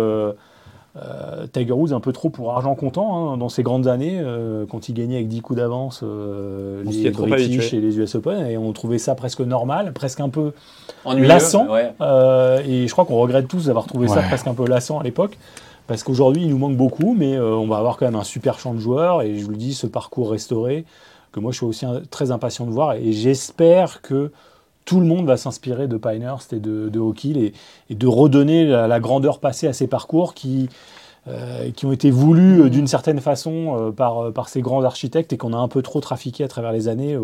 [1.03, 4.65] euh, Tiger Woods un peu trop pour argent comptant hein, dans ses grandes années, euh,
[4.69, 8.57] quand il gagnait avec 10 coups d'avance euh, les British et les US Open, et
[8.57, 10.53] on trouvait ça presque normal, presque un peu
[11.05, 11.67] Ennuyeux, lassant.
[11.71, 11.93] ouais.
[12.01, 15.03] Euh, et je crois qu'on regrette tous d'avoir trouvé ça presque un peu lassant à
[15.03, 15.37] l'époque.
[15.87, 18.59] Parce qu'aujourd'hui, il nous manque beaucoup, mais euh, on va avoir quand même un super
[18.59, 19.21] champ de joueurs.
[19.21, 20.83] Et je vous le dis, ce parcours restauré,
[21.31, 22.93] que moi je suis aussi un- très impatient de voir.
[22.95, 24.31] Et j'espère que
[24.87, 27.53] tout le monde va s'inspirer de Pinehurst et de, de Hawkhill et,
[27.93, 30.69] de redonner la, grandeur passée à ces parcours qui,
[31.27, 35.51] euh, ont été voulus euh, d'une certaine façon euh, par, ces grands architectes et qu'on
[35.51, 37.19] a un peu trop trafiqué à travers les années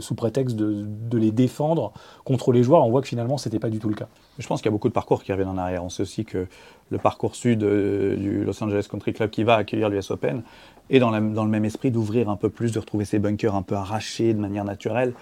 [0.00, 1.94] sous prétexte de, les défendre
[2.26, 2.84] contre les joueurs.
[2.84, 4.08] On voit que finalement, c'était pas du tout le cas.
[4.38, 5.82] Je pense qu'il y a beaucoup de parcours qui reviennent en arrière.
[5.82, 6.46] On sait aussi que
[6.90, 10.42] le parcours sud du Los Angeles Country Club qui va accueillir l'US Open
[10.90, 13.62] est dans, dans le même esprit d'ouvrir un peu plus, de retrouver ses bunkers un
[13.62, 15.14] peu arrachés de manière naturelle.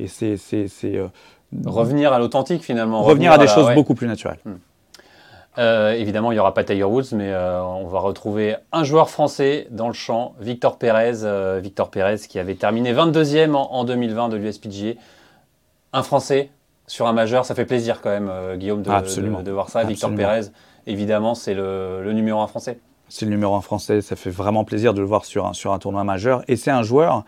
[0.00, 0.36] Et c'est
[0.84, 1.08] euh,
[1.64, 3.02] Revenir à l'authentique finalement.
[3.02, 3.74] revenir à des la- choses ouais.
[3.74, 4.38] beaucoup plus naturelles.
[5.56, 9.08] Euh, évidemment, il n'y aura pas Tiger Woods, mais euh, on va retrouver un joueur
[9.08, 11.22] français dans le champ, Victor Pérez.
[11.22, 14.98] euh, Victor Pérez qui avait terminé 22e en, en 2020 de l'USPGA.
[15.92, 16.50] Un Français
[16.88, 19.38] sur un majeur, ça fait plaisir quand même, Guillaume, de, Absolument.
[19.38, 19.84] de- de voir ça.
[19.84, 20.12] Victor.
[20.16, 20.40] Pérez,
[20.88, 22.80] évidemment, c'est le, le numéro un français.
[23.08, 25.72] C'est le numéro un français, ça fait vraiment plaisir de le voir sur un, sur
[25.72, 26.42] un tournoi majeur.
[26.48, 27.22] Et c'est un joueur,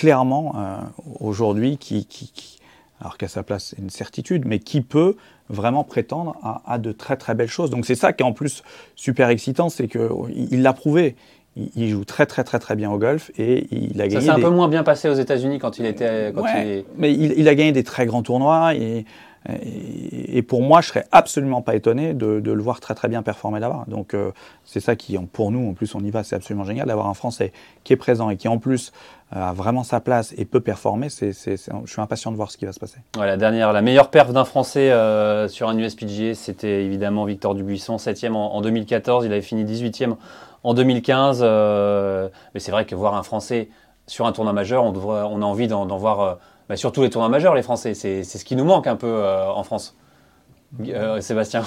[0.00, 0.76] clairement, euh,
[1.20, 2.58] aujourd'hui, qui, qui- qui-
[3.00, 5.16] alors qu'à sa place, c'est une certitude, mais qui peut
[5.48, 7.70] vraiment prétendre à, à de très très belles choses.
[7.70, 8.62] Donc c'est ça qui est en plus
[8.94, 10.08] super excitant, c'est qu'il
[10.50, 11.16] il l'a prouvé.
[11.56, 14.20] Il, il joue très très très très bien au golf et il a Ça gagné
[14.26, 16.30] s'est un des- peu moins bien passé aux États-Unis quand il était.
[16.34, 19.06] Quand Ouais, il est- mais il, il a gagné des très grands tournois et,
[19.48, 23.60] et, pour moi, je serais absolument pas étonné de, le voir très très bien performer
[23.60, 23.84] là-bas.
[23.88, 24.32] Donc euh,
[24.64, 27.14] c'est ça qui, pour nous, en plus, on y va, c'est absolument génial d'avoir un
[27.14, 27.52] Français
[27.84, 28.92] qui est présent et qui en plus
[29.34, 31.08] euh, a vraiment sa place et peut performer.
[31.08, 32.98] Je suis impatient de voir ce qui va se passer.
[33.18, 37.96] La dernière, la meilleure perf d'un Français euh, sur un USPGA, c'était évidemment Victor Dubuisson,
[37.96, 39.24] 7e en, en 2014.
[39.24, 40.14] Il avait fini 18e
[40.62, 41.40] en 2015.
[41.42, 43.68] euh, mais c'est vrai que voir un Français
[44.06, 46.38] sur un tournoi majeur, on, a envie d'en, voir
[46.68, 47.94] bah, sur tous les tournois majeurs, les Français.
[47.94, 49.96] C'est, ce qui nous manque un peu euh, en France.
[50.88, 51.62] Euh, Sébastien.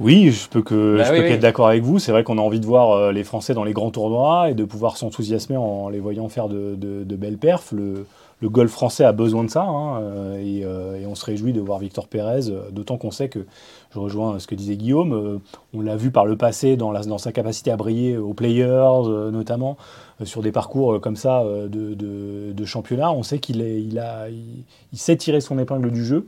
[0.00, 1.28] Oui, je peux que Bah je oui, peux oui.
[1.30, 1.98] qu'être d'accord avec vous.
[2.00, 4.54] C'est vrai qu'on a envie de voir euh, les Français dans les grands tournois et
[4.54, 7.70] de pouvoir s'enthousiasmer en les voyant faire de, de- de belles perfs.
[7.72, 8.06] Le,
[8.40, 11.78] le golf français a besoin de ça hein, et, et on se réjouit de voir
[11.78, 13.46] Victor Pérez, d'autant qu'on sait que,
[13.94, 15.38] je rejoins ce que disait Guillaume, euh,
[15.72, 18.66] on l'a vu par le passé dans, la- dans sa capacité à briller aux Players
[19.06, 19.76] euh, notamment,
[20.20, 23.12] euh, sur des parcours euh, comme ça euh, de, de- de championnat.
[23.12, 26.26] On sait qu'il est- il a, il- il sait tirer son épingle du jeu.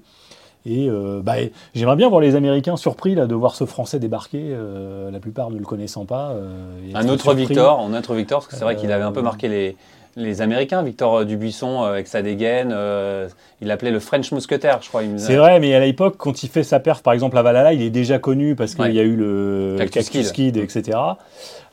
[0.69, 1.35] Et euh, bah,
[1.77, 5.51] j'aimerais bien voir les Américains surpris là, de voir ce Français débarquer, euh, la plupart
[5.51, 6.31] ne le connaissant pas.
[6.33, 6.51] euh,
[6.95, 7.45] Un autre surpris.
[7.47, 9.77] Victor, un autre Victor, parce que c'est vrai qu'il avait un peu Euh, marqué les,
[10.17, 10.83] les Américains.
[10.83, 13.29] Victor Dubuisson euh, avec sa dégaine, euh,
[13.61, 15.03] il l'appelait le French Mousquetaire, je crois.
[15.03, 17.73] me- C'est vrai, mais à l'époque, quand il fait sa perf, par exemple à Valhalla,
[17.73, 18.95] il est déjà connu parce qu'il Ouais.
[18.95, 20.55] y a eu le Cactus Cactus, Kid.
[20.55, 20.99] Kid, etc.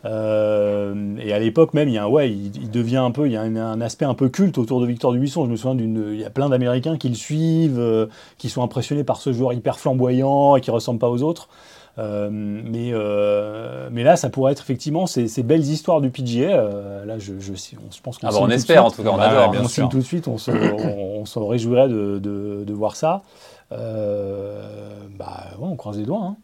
[0.06, 3.26] Euh, et à l'époque même, il y a un, ouais, il, il devient un peu,
[3.28, 5.46] il y a un, un aspect un peu culte autour de Victor Dubuisson.
[5.46, 8.64] Je me souviens d'une, il y a plein d'Américains qui le suivent, euh, qui sont
[8.64, 11.48] impressionnés par ce joueur hyper flamboyant et qui ressemble pas aux autres.
[12.00, 16.58] Euh, mais, euh, mais là, ça pourrait être effectivement ces, ces belles histoires du PGA.
[16.58, 19.10] euh, là, je, je, on- je pense qu'on Ah bah, on espère, en tout cas,
[19.10, 22.18] on Bah, adore, on signe tout de suite, on se, on, on se réjouirait de,
[22.18, 23.22] de, de voir ça.
[23.72, 23.78] Bah,
[25.60, 26.22] ouais, on croise les doigts.
[26.24, 26.36] hein.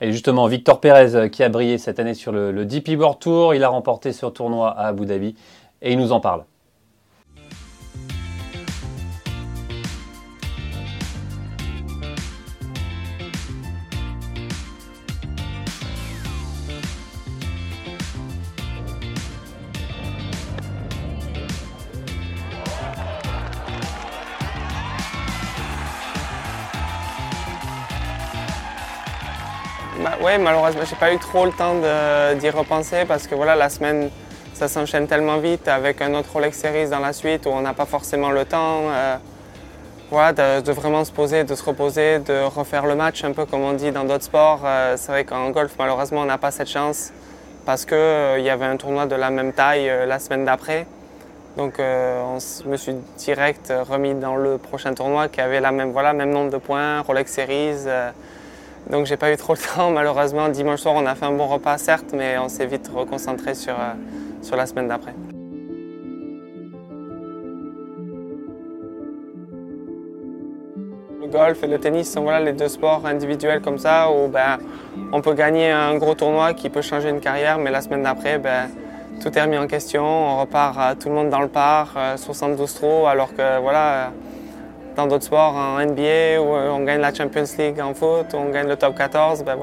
[0.00, 3.54] Et justement, Victor Pérez, qui a brillé cette année sur le, le DP World Tour,
[3.54, 5.34] il a remporté ce tournoi à Abu Dhabi
[5.82, 6.44] et il nous en parle.
[30.48, 31.74] Malheureusement, j'ai pas eu trop le temps
[32.40, 34.08] d'y repenser parce que voilà, la semaine,
[34.54, 37.74] ça s'enchaîne tellement vite avec un autre Rolex Series dans la suite où on n'a
[37.74, 38.80] pas forcément le temps.
[38.90, 39.16] euh,
[40.10, 43.60] voilà, de, vraiment se poser, de se reposer, de refaire le match un peu comme
[43.60, 44.62] on dit dans d'autres sports.
[44.64, 47.12] Euh, c'est vrai qu'en golf, malheureusement, on n'a pas cette chance
[47.66, 50.86] parce qu'il y avait un tournoi de la même taille euh, la semaine d'après.
[51.58, 55.92] Donc, euh, on me suis direct remis dans le prochain tournoi qui avait la même,
[55.92, 57.84] voilà, même nombre de points, Rolex Series.
[58.90, 60.48] Donc j'ai pas eu trop le temps malheureusement.
[60.48, 63.74] Dimanche soir on a fait un bon repas certes, mais on s'est vite reconcentré sur,
[63.74, 63.94] euh,
[64.42, 65.14] sur la semaine d'après.
[71.20, 74.58] Le golf et le tennis sont voilà, les deux sports individuels comme ça où ben,
[75.12, 78.38] on peut gagner un gros tournoi qui peut changer une carrière, mais la semaine d'après,
[78.38, 78.70] ben,
[79.20, 80.04] tout est remis en question.
[80.04, 84.12] On repart euh, tout le monde dans le par, 72 euh, trous, alors que voilà,
[84.98, 88.66] dans d'autres sports, en NBA, où on gagne la Champions League en foot, on gagne
[88.66, 89.56] le top 14, ben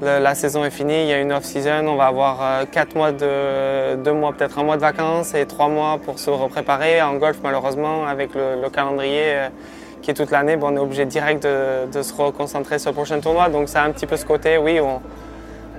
[0.00, 3.12] la saison est finie, il y a une off-season, on va avoir 4 euh, mois,
[3.12, 7.00] de, 2 mois, peut-être un mois de vacances et 3 mois pour se repréparer.
[7.00, 9.48] En golf, malheureusement, avec le, calendrier euh,
[10.02, 13.50] qui est toute l'année, on est obligé direct de, se reconcentrer sur le prochain tournoi.
[13.50, 14.80] Donc ça a un petit peu ce côté, oui,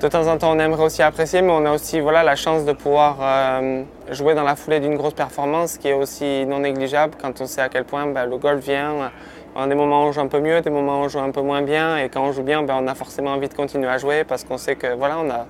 [0.01, 2.65] de temps en temps on aimerait aussi apprécier, mais on a aussi voilà, la chance
[2.65, 7.15] de pouvoir euh, jouer dans la foulée d'une grosse performance qui est aussi non négligeable
[7.21, 9.11] quand on sait à quel point ben, le golf vient
[9.55, 11.19] on a des moments où on joue un peu mieux, des moments où on joue
[11.19, 11.97] un peu moins bien.
[11.97, 14.43] Et quand on joue bien, ben, on a forcément envie de continuer à jouer parce
[14.43, 15.45] qu'on sait que voilà, on a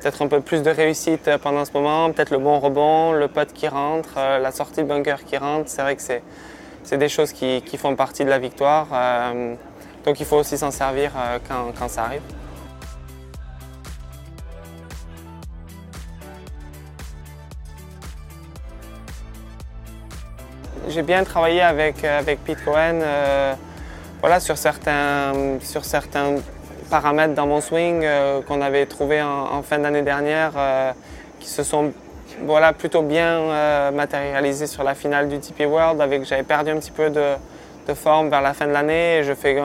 [0.00, 3.50] peut-être un peu plus de réussite pendant ce moment, peut-être le bon rebond, le putt
[3.52, 5.70] qui rentre, euh, la sortie de bunker qui rentre.
[5.70, 8.88] C'est vrai que c'est des choses qui, font partie de la victoire.
[8.92, 9.54] Euh,
[10.04, 11.38] donc il faut aussi s'en servir euh,
[11.78, 12.22] quand ça arrive.
[20.88, 23.54] J'ai bien travaillé avec, euh, avec Pete Cohen euh,
[24.20, 26.36] voilà, sur, certains, sur certains
[26.90, 30.52] paramètres dans mon swing euh, qu'on avait trouvé en, fin d'année dernière
[31.40, 31.92] qui se sont
[32.44, 36.00] voilà, plutôt bien matérialisés sur la finale du TP World.
[36.00, 39.34] Avec, j'avais perdu un petit peu de, forme vers la fin de l'année et je
[39.34, 39.56] fais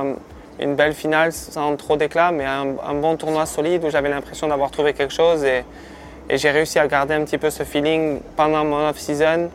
[0.60, 4.72] une belle finale sans trop d'éclat, mais un, bon tournoi solide où j'avais l'impression d'avoir
[4.72, 5.64] trouvé quelque chose et
[6.30, 9.50] j'ai réussi à garder un petit peu ce feeling pendant mon off-season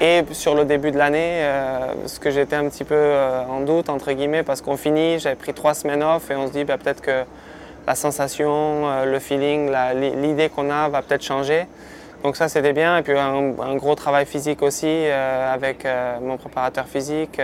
[0.00, 3.60] et sur le début de l'année, euh, ce que j'étais un petit peu euh, en
[3.60, 6.64] doute, entre guillemets, parce qu'on finit, j'avais pris trois semaines off et on se dit
[6.64, 7.22] bah, peut-être que
[7.86, 11.66] la sensation, euh, le feeling, l'idée qu'on a va peut-être changer.
[12.22, 12.98] Donc ça c'était bien.
[12.98, 15.86] Et puis un, gros travail physique aussi avec
[16.20, 17.40] mon préparateur physique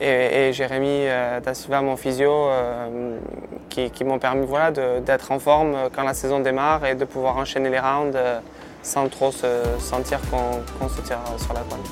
[0.00, 1.06] et, Jérémy
[1.42, 2.50] Da mon physio,
[3.70, 7.38] qui, qui m'ont permis voilà, d'être en forme quand la saison démarre et de pouvoir
[7.38, 8.18] enchaîner les rounds
[8.88, 9.46] sans trop se
[9.78, 11.86] sentir qu'on se tire sur la pointe.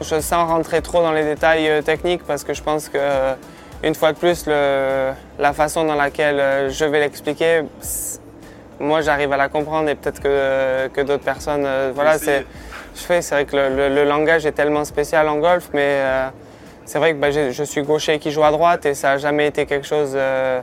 [0.00, 3.34] Je sens rentrer trop dans les détails euh, techniques parce que je pense que euh,
[3.84, 7.62] une fois de plus, la façon dans laquelle euh, je vais l'expliquer,
[8.80, 12.46] moi j'arrive à la comprendre et peut-être que, que d'autres personnes, voilà, c'est
[12.94, 13.22] je fais.
[13.22, 16.28] C'est vrai que le, langage est tellement spécial en golf, mais euh,
[16.84, 19.46] c'est vrai que bah, je, suis gaucher qui joue à droite et ça n'a jamais
[19.46, 20.60] été quelque chose euh,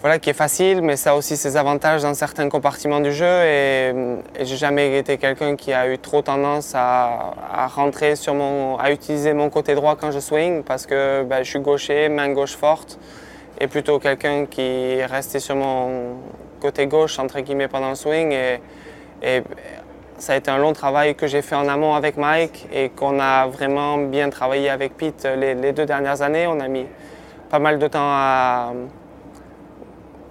[0.00, 3.44] voilà, qui est facile, mais ça a aussi ses avantages dans certains compartiments du jeu.
[3.44, 3.92] Et,
[4.36, 8.90] et j'ai jamais été quelqu'un qui a eu trop tendance à, rentrer sur mon, à
[8.90, 12.56] utiliser mon côté droit quand je swing parce que bah, je suis gaucher, main gauche
[12.56, 12.98] forte,
[13.60, 16.16] et plutôt quelqu'un qui est resté sur mon
[16.60, 18.32] côté gauche entre guillemets pendant le swing.
[18.32, 18.60] Et,
[19.22, 19.42] et
[20.22, 23.18] ça a été un long travail que j'ai fait en amont avec Mike et qu'on
[23.18, 26.46] a vraiment bien travaillé avec Pete les, deux dernières années.
[26.46, 26.86] On a mis
[27.50, 28.72] pas mal de temps à,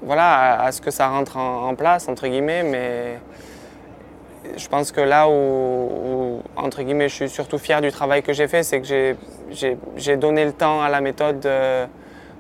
[0.02, 3.20] voilà, à, ce que ça rentre en, place, entre guillemets, mais
[4.56, 8.48] je pense que là où, entre guillemets, je suis surtout fier du travail que j'ai
[8.48, 9.18] fait, c'est que
[9.98, 11.86] j'ai donné le temps à la méthode de,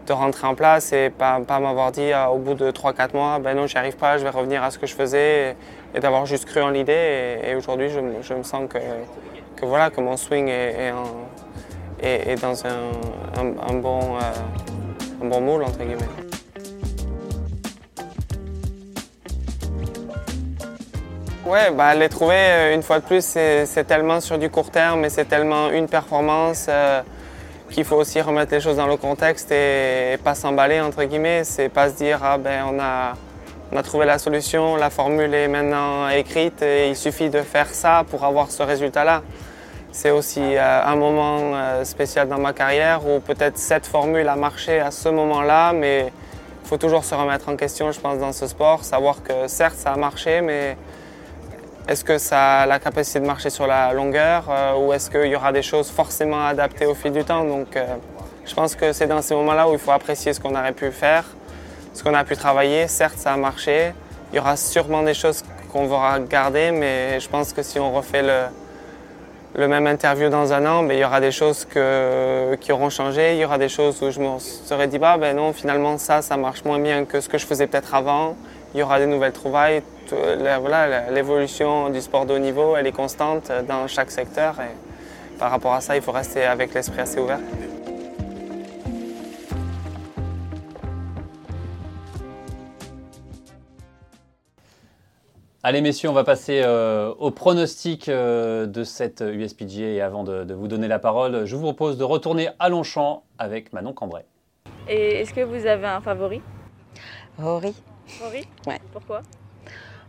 [0.07, 3.55] de rentrer en place et pas, m'avoir dit ah, au bout de 3-4 mois, ben
[3.55, 5.55] non, j'y arrive pas, je vais revenir à ce que je faisais
[5.93, 7.39] et, d'avoir juste cru en l'idée.
[7.47, 7.99] Et, aujourd'hui, je,
[8.33, 8.77] me sens que,
[9.55, 10.93] que, voilà, que mon swing est,
[12.01, 12.91] est, dans un,
[13.37, 14.21] un, bon, euh,
[15.21, 16.05] bon moule, entre guillemets.
[21.45, 25.03] Ouais, bah, les trouver, euh, une fois de plus, c'est tellement sur du court terme
[25.05, 26.67] et c'est tellement une performance.
[26.69, 27.01] Euh,
[27.71, 31.43] qu'il faut aussi remettre les choses dans le contexte et, pas s'emballer, entre guillemets.
[31.43, 33.13] C'est pas se dire, ah ben on a,
[33.71, 37.67] on a trouvé la solution, la formule est maintenant écrite et il suffit de faire
[37.67, 39.23] ça pour avoir ce résultat-là.
[39.93, 44.35] C'est aussi euh, un moment euh, spécial dans ma carrière où peut-être cette formule a
[44.35, 46.11] marché à ce moment-là, mais
[46.63, 49.75] il faut toujours se remettre en question, je pense, dans ce sport, savoir que certes
[49.77, 50.77] ça a marché, mais
[51.87, 55.25] est-ce que ça a la capacité de marcher sur la longueur euh, ou est-ce qu'il
[55.25, 57.43] y aura des choses forcément adaptées au fil du temps?
[57.43, 57.85] Donc euh,
[58.45, 60.91] je pense que c'est dans ces moments-là où il faut apprécier ce qu'on aurait pu
[60.91, 61.25] faire,
[61.93, 62.87] ce qu'on a pu travailler.
[62.87, 63.93] Certes, ça a marché.
[64.31, 67.91] Il y aura sûrement des choses qu'on va garder, mais je pense que si on
[67.91, 68.23] refait
[69.55, 73.33] le, même interview dans un an, ben, il y aura des choses qui auront changé.
[73.33, 76.21] Il y aura des choses où je me serais dit, bah, ben non, finalement, ça,
[76.21, 78.35] ça marche moins bien que ce que je faisais peut-être avant
[78.73, 79.83] il y aura des nouvelles trouvailles.
[80.13, 84.55] Euh, l'évolution du sport de haut niveau, elle est constante euh, dans chaque secteur.
[85.39, 87.39] Par rapport à ça, il faut rester avec l'esprit assez ouvert.
[95.63, 100.55] Allez messieurs, on va passer euh, au pronostic de cette USPGA et avant de, de,
[100.55, 104.25] vous donner la parole, je vous propose de retourner à Longchamp avec Manon Cambrai.
[104.89, 106.41] Et est-ce que vous avez un favori?
[107.37, 107.75] Rory.
[108.21, 108.79] Rory Ouais.
[108.91, 109.21] Pourquoi?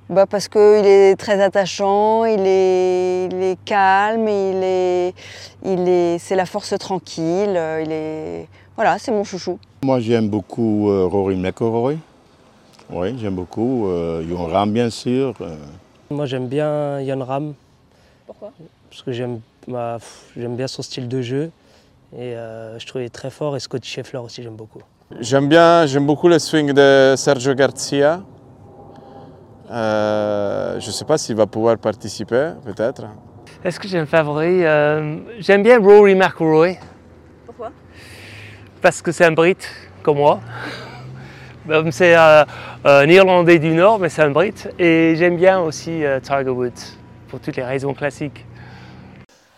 [0.09, 5.15] Bah parce qu'il est très attachant, il est, il est calme, il est,
[5.65, 9.59] il est, c'est la force tranquille, euh, il est, voilà, c'est mon chouchou.
[9.85, 11.95] Moi, j'aime beaucoup euh, Rory McIlroy.
[12.91, 13.87] Oui, j'aime beaucoup.
[13.89, 15.35] Euh, Yon Ram, bien sûr.
[15.41, 15.57] Euh,
[16.11, 17.55] Moi j'aime bien Yann Ram
[18.27, 18.53] Pourquoi?
[18.91, 19.97] Parce que j'aime bah,
[20.37, 21.51] j'aime bien son style de jeu
[22.15, 24.83] et euh, je trouve qu'il est très fort et Scotty Scheffler aussi j'aime beaucoup.
[25.21, 28.23] J'aime bien, j'aime beaucoup le swing de Sergio Garcia.
[29.71, 33.05] Euh, je ne sais pas s'il va pouvoir participer, peut-être.
[33.65, 36.75] Est-ce que j'ai un favori Euh, J'aime bien Rory McIlroy
[37.47, 37.71] Pourquoi?
[38.81, 39.57] Parce que c'est un Brit
[40.03, 40.41] comme moi.
[41.67, 42.45] Même C'est euh,
[42.85, 44.55] un Irlandais du Nord, mais c'est un Brit.
[44.79, 46.97] Et j'aime bien aussi euh, Tiger Woods
[47.29, 48.45] pour toutes les raisons classiques.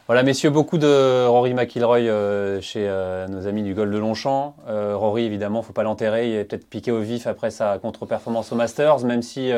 [0.07, 4.55] Voilà messieurs, beaucoup de Rory McIlroy euh, chez euh, nos amis du Golf de Longchamp.
[4.69, 8.53] Euh, Rory évidemment, faut pas l'enterrer, il est peut-être piqué au vif après sa contre-performance
[8.53, 9.51] au Masters, même si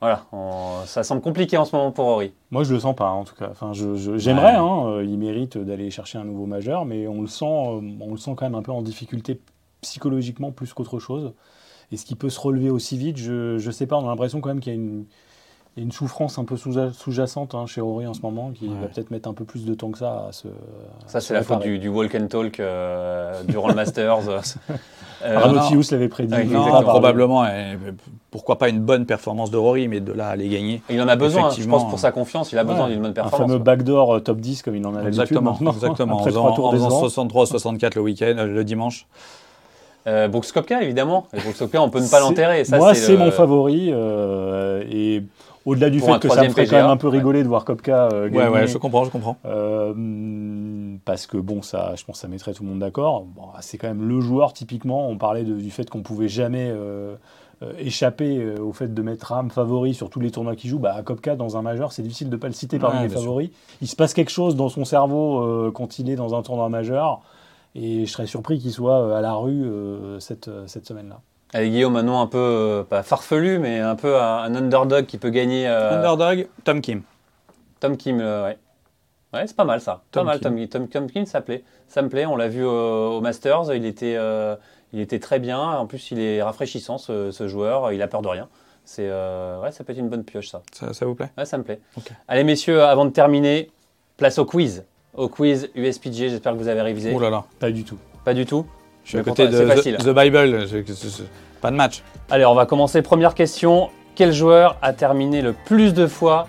[0.00, 2.32] voilà, on- ça semble compliqué en ce moment pour Rory.
[2.50, 3.48] Moi, je le sens pas, en tout cas.
[3.50, 4.58] Enfin, je- je- j'aimerais, Ouais.
[4.58, 8.32] hein, il mérite d'aller chercher un nouveau majeur, mais on le sent, on le sent
[8.36, 9.40] quand même un peu en difficulté
[9.80, 11.32] psychologiquement plus qu'autre chose.
[11.90, 13.96] Est-ce qu'il peut se relever aussi vite Je ne sais pas.
[13.96, 15.06] On a l'impression quand même qu'il y a une,
[15.78, 18.68] y a une souffrance un peu sous- sous-jacente hein, chez Rory en ce moment, qui
[18.68, 20.48] va peut-être mettre un peu plus de temps que ça à se.
[21.06, 24.18] Ça c'est la faute du, du walk and talk euh, durant le Masters.
[25.24, 26.32] Euh, Arnautius l'avait prédit.
[26.46, 27.44] Non, probablement.
[27.44, 27.76] et
[28.30, 30.80] pourquoi pas une bonne performance de Rory, mais de là à les gagner.
[30.88, 31.80] il en a besoin, hein, je Effectivement.
[31.80, 32.92] pense pour sa confiance, il a besoin Ouais.
[32.92, 33.48] d'une bonne Un performance.
[33.50, 36.14] fameux backdoor euh, top 10 comme il en a l'habitude Exactement, maintenant, exactement.
[36.14, 37.00] En Après faisant, trois tours en faisant décevants.
[37.00, 39.08] 63, 64 le week-end, euh, le dimanche.
[40.06, 42.62] Euh, Brooks Koepka évidemment, et Brooks Koepka on peut ne pas l'enterrer.
[42.70, 43.90] Moi, c'est c'est le- mon favori.
[43.92, 45.24] euh, et
[45.68, 48.08] au-delà du fait que ça me ferait quand même un peu rigoler de voir Kopka
[48.12, 48.48] euh, Ouais, gagner.
[48.52, 49.36] ouais, je comprends, je comprends.
[49.44, 53.22] euh, parce que bon, ça, je pense que ça mettrait tout le monde d'accord.
[53.24, 55.08] Bon, c'est quand même le joueur, typiquement.
[55.08, 57.14] On parlait de- du fait qu'on pouvait jamais euh,
[57.78, 60.78] échapper au fait de mettre Ram favori sur tous les tournois qu'il joue.
[60.78, 63.04] Bah, à Kopka, dans un majeur, c'est difficile de ne pas le citer parmi Ouais,
[63.04, 63.20] les sûr.
[63.20, 63.50] favoris.
[63.80, 67.20] Il se passe quelque chose dans son cerveau quand il est dans un tournoi majeur.
[67.74, 69.64] Et je serais surpris qu'il soit à la rue
[70.20, 71.20] cette, cette semaine-là.
[71.54, 75.06] Allez Guillaume, un nom un peu, euh, pas farfelu, mais un peu un, un underdog
[75.06, 75.66] qui peut gagner.
[75.66, 77.02] euh, Underdog, Tom Kim.
[77.80, 78.58] Tom Kim, euh, ouais.
[79.32, 80.02] Ouais, c'est pas mal ça.
[80.10, 80.68] Tom pas mal, Kim.
[80.68, 81.62] Tom, Tom, Tom Kim, ça plaît.
[81.88, 82.26] Ça me plaît.
[82.26, 83.74] On l'a vu au, au Masters.
[83.74, 84.56] Il était, euh,
[84.92, 85.58] il était très bien.
[85.58, 87.92] En plus, il est rafraîchissant, ce, ce joueur.
[87.92, 88.48] Il a peur de rien.
[88.84, 90.62] C'est, euh, ouais, ça peut être une bonne pioche, ça.
[90.72, 91.30] Ça, ça vous plaît?
[91.36, 91.80] Ouais, ça me plaît.
[91.96, 92.10] Ok.
[92.26, 93.70] Allez, messieurs, avant de terminer,
[94.16, 94.84] place au quiz.
[95.14, 97.12] Au quiz USPG, j'espère que vous avez révisé.
[97.14, 97.98] Oh là là, Pas du tout.
[98.24, 98.66] Pas du tout?
[99.08, 99.96] Je suis à côté de the, facile.
[99.96, 100.66] The Bible.
[100.68, 101.22] je- je- je-
[101.62, 102.02] pas de match.
[102.30, 103.00] Allez, on va commencer.
[103.00, 103.88] Première question.
[104.14, 106.46] Quel joueur a terminé le plus de fois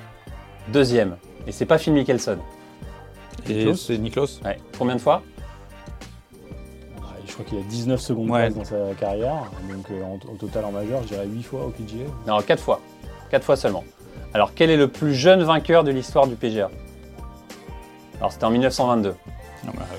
[0.67, 1.15] deuxième?
[1.47, 2.37] Et c'est pas Phil Mickelson.
[3.49, 4.41] Et c'est Niklos.
[4.43, 4.59] Ouais.
[4.77, 5.23] Combien de fois?
[7.25, 8.49] Je crois qu'il a 19 secondes Ouais.
[8.49, 9.43] dans sa carrière.
[9.71, 12.05] Donc euh, en- au total en majeur, je dirais 8 fois au PGA.
[12.27, 12.81] Non, 4 fois.
[13.31, 13.83] 4 fois seulement.
[14.33, 16.69] Alors, quel est le plus jeune vainqueur de l'histoire du PGA
[18.19, 19.09] Alors, c'était en 1922.
[19.65, 19.97] Non, mais, euh,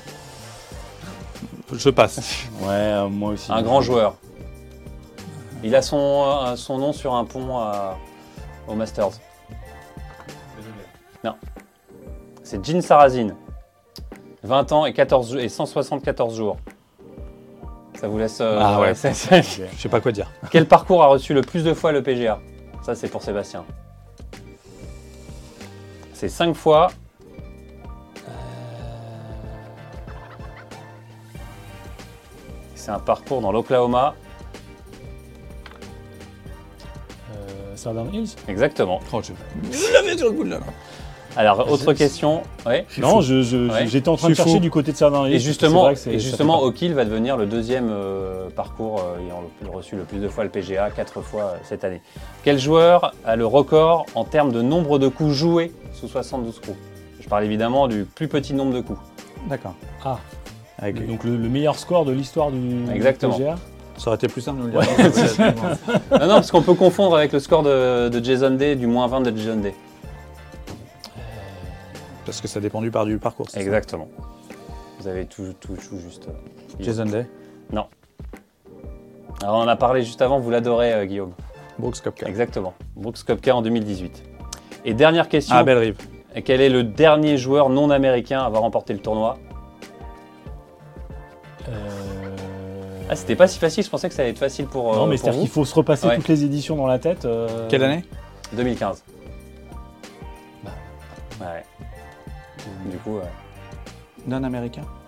[1.77, 2.19] je passe.
[2.61, 3.51] Ouais, euh, moi aussi.
[3.51, 4.15] Un grand joueur.
[5.63, 5.97] Il a son,
[6.47, 7.97] euh, son nom sur un pont à-
[8.67, 9.11] au Masters.
[11.23, 11.35] Non.
[12.43, 13.29] C'est Gene Sarrazin.
[14.43, 16.57] 20 ans et, 14, jou- et 174 jours.
[17.99, 18.39] Ça vous laisse.
[18.41, 18.93] euh, Ah ouais.
[18.95, 20.31] Je sais pas quoi dire.
[20.51, 22.39] Quel parcours a reçu le plus de fois le PGA
[22.83, 23.63] Ça, c'est pour Sébastien.
[26.13, 26.87] C'est 5 fois.
[32.81, 34.15] C'est un parcours dans l'Oklahoma.
[37.31, 38.99] Euh, Southern Hills Exactement.
[39.13, 39.33] Oh, je
[39.71, 40.57] je l'avais sur le bout de là.
[40.57, 40.65] là.
[41.37, 42.41] Alors, autre question.
[42.65, 42.87] Ouais.
[42.97, 43.85] Non, je- je- Ouais.
[43.87, 44.59] j'étais en train Je de chercher fou.
[44.59, 45.35] du côté de Southern Hills.
[45.35, 49.95] Et justement, et justement O'Kill va devenir le deuxième euh, parcours euh, ayant le- reçu
[49.95, 52.01] le plus de fois le PGA, 4 fois euh, cette année.
[52.43, 56.77] Quel joueur a le record en termes de nombre de coups joués sous 72 coups?
[57.19, 58.99] Je parle évidemment du plus petit nombre de coups.
[59.47, 59.75] D'accord.
[60.03, 60.17] Ah.
[60.81, 63.37] Avec- Donc le, le meilleur score de l'histoire du du Exactement.
[63.37, 63.55] PGA.
[63.97, 64.89] Ça aurait été plus simple de nous le dire.
[66.11, 69.05] non, non, parce qu'on peut confondre avec le score de, de Jason Day, du moins
[69.07, 69.75] 20 de Jason Day.
[72.25, 73.47] Parce que ça dépend du, par du parcours.
[73.55, 74.07] Exactement.
[74.99, 76.27] Vous avez tout, tout, tout juste.
[76.79, 77.25] Jason Day,
[77.73, 77.89] Alors
[79.43, 81.33] on en a parlé juste avant, vous l'adorez euh, Guillaume.
[81.77, 82.27] Brooks Koepka.
[82.27, 82.73] Exactement.
[82.95, 84.23] Brooks Koepka en 2018.
[84.85, 85.55] Et dernière question.
[85.57, 85.97] Ah, Belle Rive.
[86.45, 89.37] Quel est le dernier joueur non américain à avoir remporté le tournoi?
[89.37, 89.50] Euh,
[93.09, 95.05] Ah, c'était pas si facile, je pensais que ça allait être facile pour, euh, Non,
[95.05, 95.45] mais pour c'est-à-dire vous.
[95.45, 96.15] qu'il faut se repasser Ouais.
[96.15, 97.25] toutes les éditions dans la tête.
[97.25, 98.05] euh, Quelle année?
[98.53, 99.03] 2015.
[101.39, 101.63] Ouais.
[102.85, 103.21] Du coup, euh,
[104.27, 104.83] Non américain?
[104.83, 105.00] bah.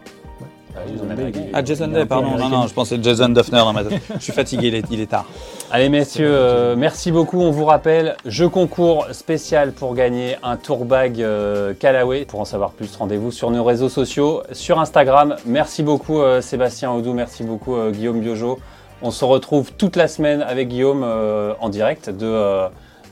[1.53, 2.37] Ah, Jason Day, pardon.
[2.37, 4.01] Non, non, je pensais Jason Duffner dans ma tête.
[4.15, 5.25] Je suis fatigué, il est, il est tard.
[5.71, 7.41] Allez messieurs, euh, merci beaucoup.
[7.41, 12.25] On vous rappelle, jeu concours spécial pour gagner un tour bag euh, Callaway.
[12.25, 15.35] Pour en savoir plus, rendez-vous sur nos réseaux sociaux, sur Instagram.
[15.45, 18.59] Merci beaucoup euh, Sébastien Audou, merci beaucoup euh, Guillaume Biojo.
[19.01, 22.69] On se retrouve toute la semaine avec Guillaume euh, en direct de, euh,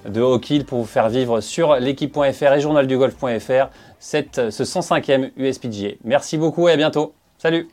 [0.08, 5.96] de Hawkhill pour vous faire vivre sur l'équipe.fr et journaldugolf.fr cette, ce 105e USPGA.
[6.04, 7.14] Merci beaucoup et à bientôt.
[7.42, 7.66] Salut